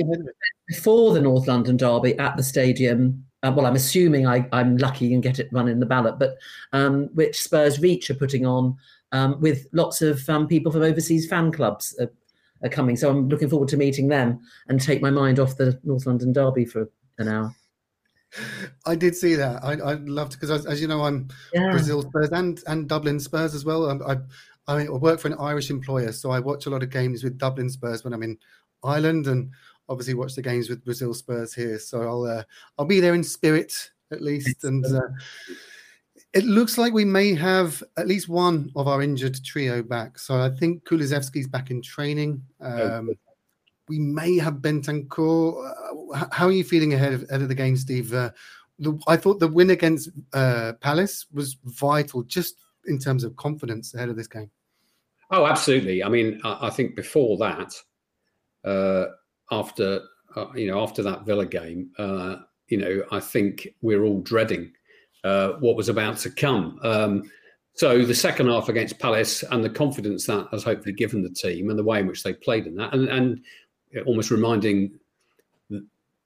[0.68, 3.24] before the North London derby at the stadium.
[3.42, 6.36] Uh, well, I'm assuming I, am lucky and get it run in the ballot, but
[6.72, 8.76] um, which Spurs Reach are putting on
[9.12, 12.10] um, with lots of um, people from overseas fan clubs are,
[12.62, 12.96] are, coming.
[12.96, 16.32] So I'm looking forward to meeting them and take my mind off the North London
[16.32, 17.54] derby for an hour.
[18.86, 19.64] I did see that.
[19.64, 21.70] I, I loved because, as, as, you know, I'm yeah.
[21.70, 23.90] Brazil Spurs and and Dublin Spurs as well.
[23.90, 24.16] I, I,
[24.70, 27.68] I work for an Irish employer, so I watch a lot of games with Dublin
[27.68, 28.38] Spurs when I'm in
[28.84, 29.50] Ireland, and
[29.88, 31.78] obviously watch the games with Brazil Spurs here.
[31.78, 32.44] So I'll uh,
[32.78, 33.72] I'll be there in spirit
[34.12, 35.08] at least, and uh,
[36.32, 40.18] it looks like we may have at least one of our injured trio back.
[40.18, 42.42] So I think Kulusevski's back in training.
[42.60, 43.10] Um,
[43.88, 46.14] we may have Bentancur.
[46.14, 48.14] Uh, how are you feeling ahead of, ahead of the game, Steve?
[48.14, 48.30] Uh,
[48.78, 52.56] the, I thought the win against uh, Palace was vital, just
[52.86, 54.50] in terms of confidence ahead of this game.
[55.30, 56.02] Oh, absolutely.
[56.02, 57.72] I mean, I, I think before that,
[58.64, 59.06] uh,
[59.50, 60.00] after
[60.36, 62.36] uh, you know after that Villa game, uh,
[62.68, 64.72] you know I think we're all dreading
[65.24, 66.78] uh, what was about to come.
[66.82, 67.30] Um,
[67.74, 71.70] so the second half against Palace and the confidence that has hopefully given the team
[71.70, 73.40] and the way in which they played in that, and, and
[74.06, 74.98] almost reminding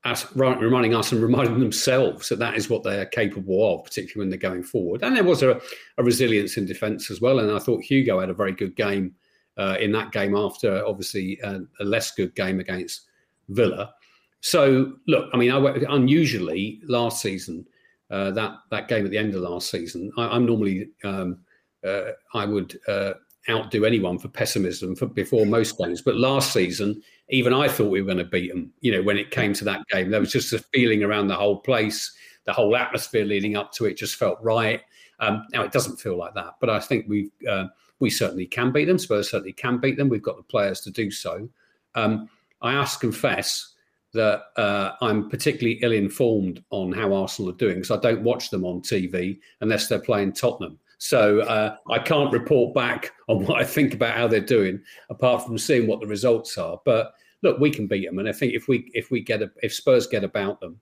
[0.05, 4.18] us, reminding us and reminding themselves that that is what they are capable of, particularly
[4.24, 5.02] when they're going forward.
[5.02, 5.61] And there was a,
[5.98, 7.38] a resilience in defence as well.
[7.38, 9.14] And I thought Hugo had a very good game
[9.57, 13.02] uh, in that game after obviously a less good game against
[13.48, 13.94] Villa.
[14.40, 17.66] So look, I mean, I, went, unusually last season,
[18.11, 21.38] uh, that that game at the end of last season, I, am normally um,
[21.86, 23.14] uh, I would uh,
[23.48, 28.03] outdo anyone for pessimism for, before most games, but last season, even I thought we
[28.03, 28.72] were going to beat them.
[28.81, 31.37] You know, when it came to that game, there was just a feeling around the
[31.37, 32.14] whole place,
[32.45, 34.81] the whole atmosphere leading up to it just felt right.
[35.20, 37.66] Um, now it doesn't feel like that, but I think we uh,
[38.01, 38.99] we certainly can beat them.
[38.99, 40.09] Spurs certainly can beat them.
[40.09, 41.49] We've got the players to do so.
[41.95, 42.29] Um,
[42.61, 43.75] I to confess
[44.12, 48.51] that uh, I'm particularly ill informed on how Arsenal are doing because I don't watch
[48.51, 50.79] them on TV unless they're playing Tottenham.
[51.05, 55.44] So uh, I can't report back on what I think about how they're doing, apart
[55.44, 56.80] from seeing what the results are.
[56.86, 59.50] But look, we can beat them, and I think if we if we get a,
[59.62, 60.80] if Spurs get about them,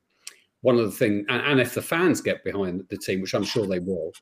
[0.61, 3.43] one of the things, and, and, if the fans get behind the team, which I'm
[3.43, 4.13] sure they will,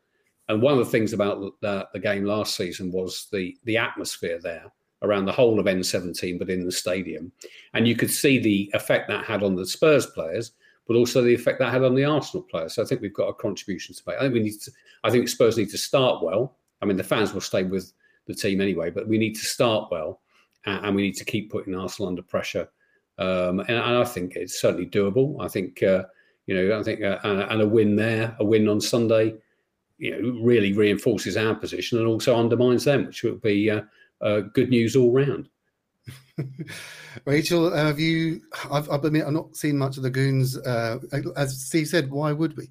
[0.48, 4.40] and one of the things about the, the game last season was the the atmosphere
[4.42, 4.72] there
[5.02, 7.30] around the whole of N17, but in the stadium.
[7.74, 10.52] And you could see the effect that had on the Spurs players,
[10.86, 12.74] but also the effect that had on the Arsenal players.
[12.74, 14.16] So I think we've got a contribution to make.
[14.16, 14.72] I think we need to,
[15.04, 16.56] I think Spurs need to start well.
[16.82, 17.92] I mean, the fans will stay with
[18.26, 20.20] the team anyway, but we need to start well
[20.64, 22.68] and, and we need to keep putting Arsenal under pressure.
[23.18, 25.36] Um, and, and, I think it's certainly doable.
[25.44, 26.04] I think, uh,
[26.46, 29.34] you know, I think, uh, and a win there, a win on Sunday,
[29.98, 33.82] you know, really reinforces our position and also undermines them, which will be uh,
[34.22, 35.48] uh, good news all round.
[37.24, 38.42] Rachel, have you?
[38.70, 40.56] I've, I admit I've not seen much of the Goons.
[40.58, 40.98] Uh,
[41.36, 42.68] as Steve said, why would we?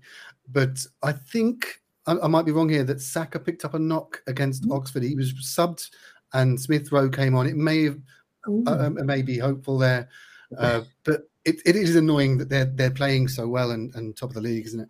[0.51, 4.21] But I think I, I, might be wrong here that Saka picked up a knock
[4.27, 4.75] against mm.
[4.75, 5.03] Oxford.
[5.03, 5.89] He was subbed,
[6.33, 7.47] and Smith Rowe came on.
[7.47, 7.99] It may have,
[8.47, 10.09] uh, um, may be hopeful there,
[10.57, 14.29] uh, but it, it is annoying that they're they're playing so well and, and top
[14.29, 14.89] of the league, isn't it?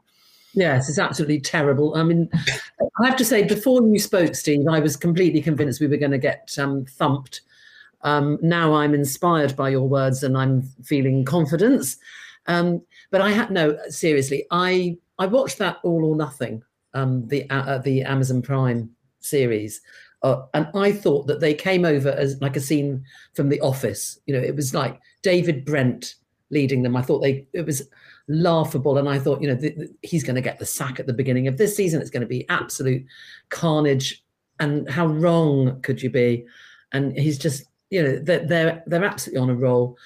[0.53, 1.95] Yes, it's absolutely terrible.
[1.95, 5.87] I mean, I have to say, before you spoke, Steve, I was completely convinced we
[5.87, 7.41] were going to get um, thumped.
[8.01, 11.97] Um, now I'm inspired by your words and I'm feeling confidence.
[12.47, 12.81] Um,
[13.11, 14.45] but I had no seriously.
[14.51, 18.89] I I watched that All or Nothing, um, the uh, the Amazon Prime
[19.19, 19.81] series,
[20.23, 24.19] uh, and I thought that they came over as like a scene from The Office.
[24.25, 26.15] You know, it was like David Brent
[26.49, 26.95] leading them.
[26.95, 27.89] I thought they it was
[28.29, 28.97] laughable.
[28.97, 31.13] And I thought, you know, th- th- he's going to get the sack at the
[31.13, 31.99] beginning of this season.
[31.99, 33.05] It's going to be absolute
[33.49, 34.23] carnage.
[34.59, 36.45] And how wrong could you be?
[36.93, 39.97] And he's just, you know, they're they're, they're absolutely on a roll.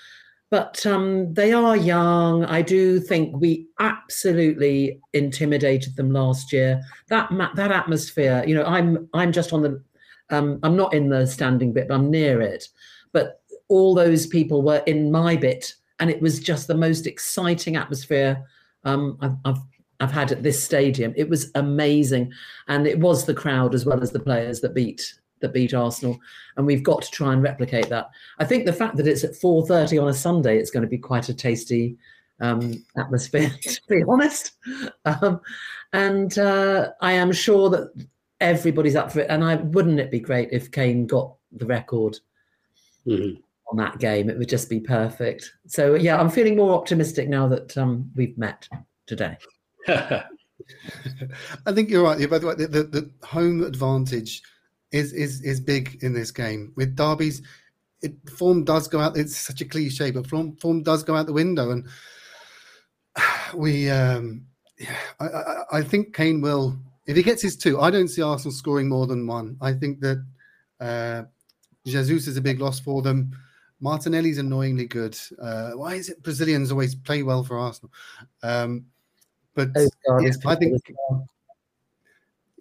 [0.49, 2.45] But um, they are young.
[2.45, 6.81] I do think we absolutely intimidated them last year.
[7.09, 9.83] That that atmosphere, you know, I'm I'm just on the,
[10.29, 12.67] um, I'm not in the standing bit, but I'm near it.
[13.13, 17.75] But all those people were in my bit and it was just the most exciting
[17.75, 18.45] atmosphere
[18.83, 19.61] um, I've, I've,
[19.99, 21.13] I've had at this stadium.
[21.15, 22.33] It was amazing,
[22.67, 25.13] and it was the crowd as well as the players that beat
[25.43, 26.19] that beat Arsenal,
[26.57, 28.09] and we've got to try and replicate that.
[28.39, 30.89] I think the fact that it's at four thirty on a Sunday, it's going to
[30.89, 31.95] be quite a tasty
[32.39, 34.53] um, atmosphere, to be honest.
[35.05, 35.39] Um,
[35.93, 37.93] and uh, I am sure that
[38.41, 39.27] everybody's up for it.
[39.29, 42.19] And I wouldn't it be great if Kane got the record?
[43.05, 43.39] Mm-hmm
[43.73, 44.29] on that game.
[44.29, 45.51] It would just be perfect.
[45.67, 48.67] So yeah, I'm feeling more optimistic now that um, we've met
[49.07, 49.37] today.
[49.87, 50.23] I
[51.73, 52.29] think you're right.
[52.29, 54.41] By the way, the, the, the home advantage
[54.93, 57.41] is is is big in this game with derbies.
[58.01, 59.17] It form does go out.
[59.17, 61.85] It's such a cliche, but form form does go out the window, and
[63.53, 63.89] we.
[63.89, 64.45] um
[64.79, 67.79] yeah, I, I, I think Kane will if he gets his two.
[67.79, 69.57] I don't see Arsenal scoring more than one.
[69.61, 70.25] I think that
[70.79, 71.23] uh,
[71.85, 73.31] Jesus is a big loss for them.
[73.79, 75.17] Martinelli's annoyingly good.
[75.41, 77.91] Uh, why is it Brazilians always play well for Arsenal?
[78.41, 78.85] Um,
[79.55, 80.81] but it's I think.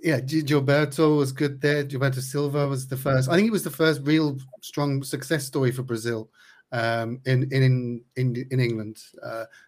[0.02, 1.84] Yeah, Gilberto was good there.
[1.84, 3.28] Gilberto Silva was the first.
[3.28, 6.28] I think it was the first real strong success story for Brazil
[6.72, 8.98] um, in in in in England.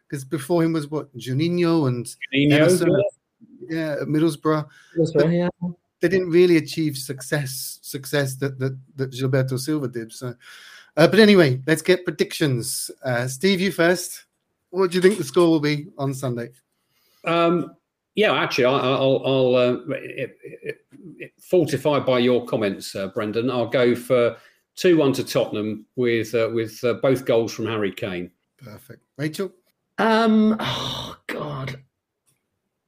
[0.09, 3.03] Because before him was what Juninho and Juninho, Emerson,
[3.69, 3.97] yeah.
[4.07, 4.67] Middlesbrough.
[4.99, 5.69] Middlesbrough, yeah.
[6.01, 10.13] They didn't really achieve success success that that, that Gilberto Silva did.
[10.13, 10.35] So,
[10.97, 12.91] uh, but anyway, let's get predictions.
[13.05, 14.25] Uh, Steve, you first.
[14.71, 16.51] What do you think the score will be on Sunday?
[17.25, 17.77] Um,
[18.15, 20.79] yeah, actually, I, I'll, I'll uh, it, it,
[21.19, 23.51] it, fortified by your comments, uh, Brendan.
[23.51, 24.37] I'll go for
[24.77, 28.31] two-one to Tottenham with uh, with uh, both goals from Harry Kane.
[28.59, 29.53] Perfect, Rachel.
[29.99, 31.81] Um, oh God,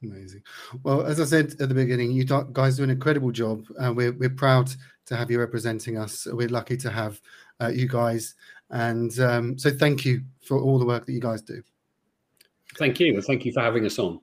[0.03, 0.43] Amazing.
[0.83, 3.65] Well, as I said at the beginning, you guys do an incredible job.
[3.79, 4.71] Uh, we're we're proud
[5.07, 6.27] to have you representing us.
[6.27, 7.21] We're lucky to have
[7.61, 8.35] uh, you guys,
[8.71, 11.63] and um, so thank you for all the work that you guys do.
[12.79, 14.21] Thank you, and thank you for having us on.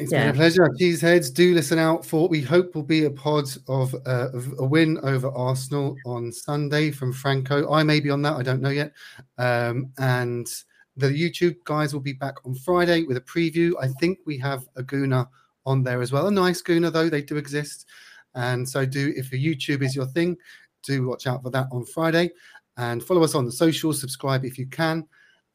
[0.00, 0.66] It's been a pleasure.
[0.80, 4.28] Cheeseheads, do listen out for what we hope will be a pod of, uh,
[4.58, 7.70] a win over Arsenal on Sunday from Franco.
[7.70, 8.94] I may be on that, I don't know yet.
[9.36, 10.50] Um, and
[10.96, 13.72] the YouTube guys will be back on Friday with a preview.
[13.78, 15.28] I think we have a Gooner
[15.66, 16.28] on there as well.
[16.28, 17.86] A nice Gooner, though, they do exist.
[18.34, 20.38] And so, do if your YouTube is your thing,
[20.82, 22.30] do watch out for that on Friday.
[22.78, 25.06] And follow us on the socials, subscribe if you can.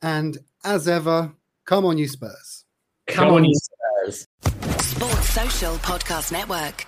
[0.03, 1.33] And as ever,
[1.65, 2.65] come on, you Spurs.
[3.07, 4.27] Come, on, you Spurs.
[4.79, 6.85] Sports Social Podcast Network.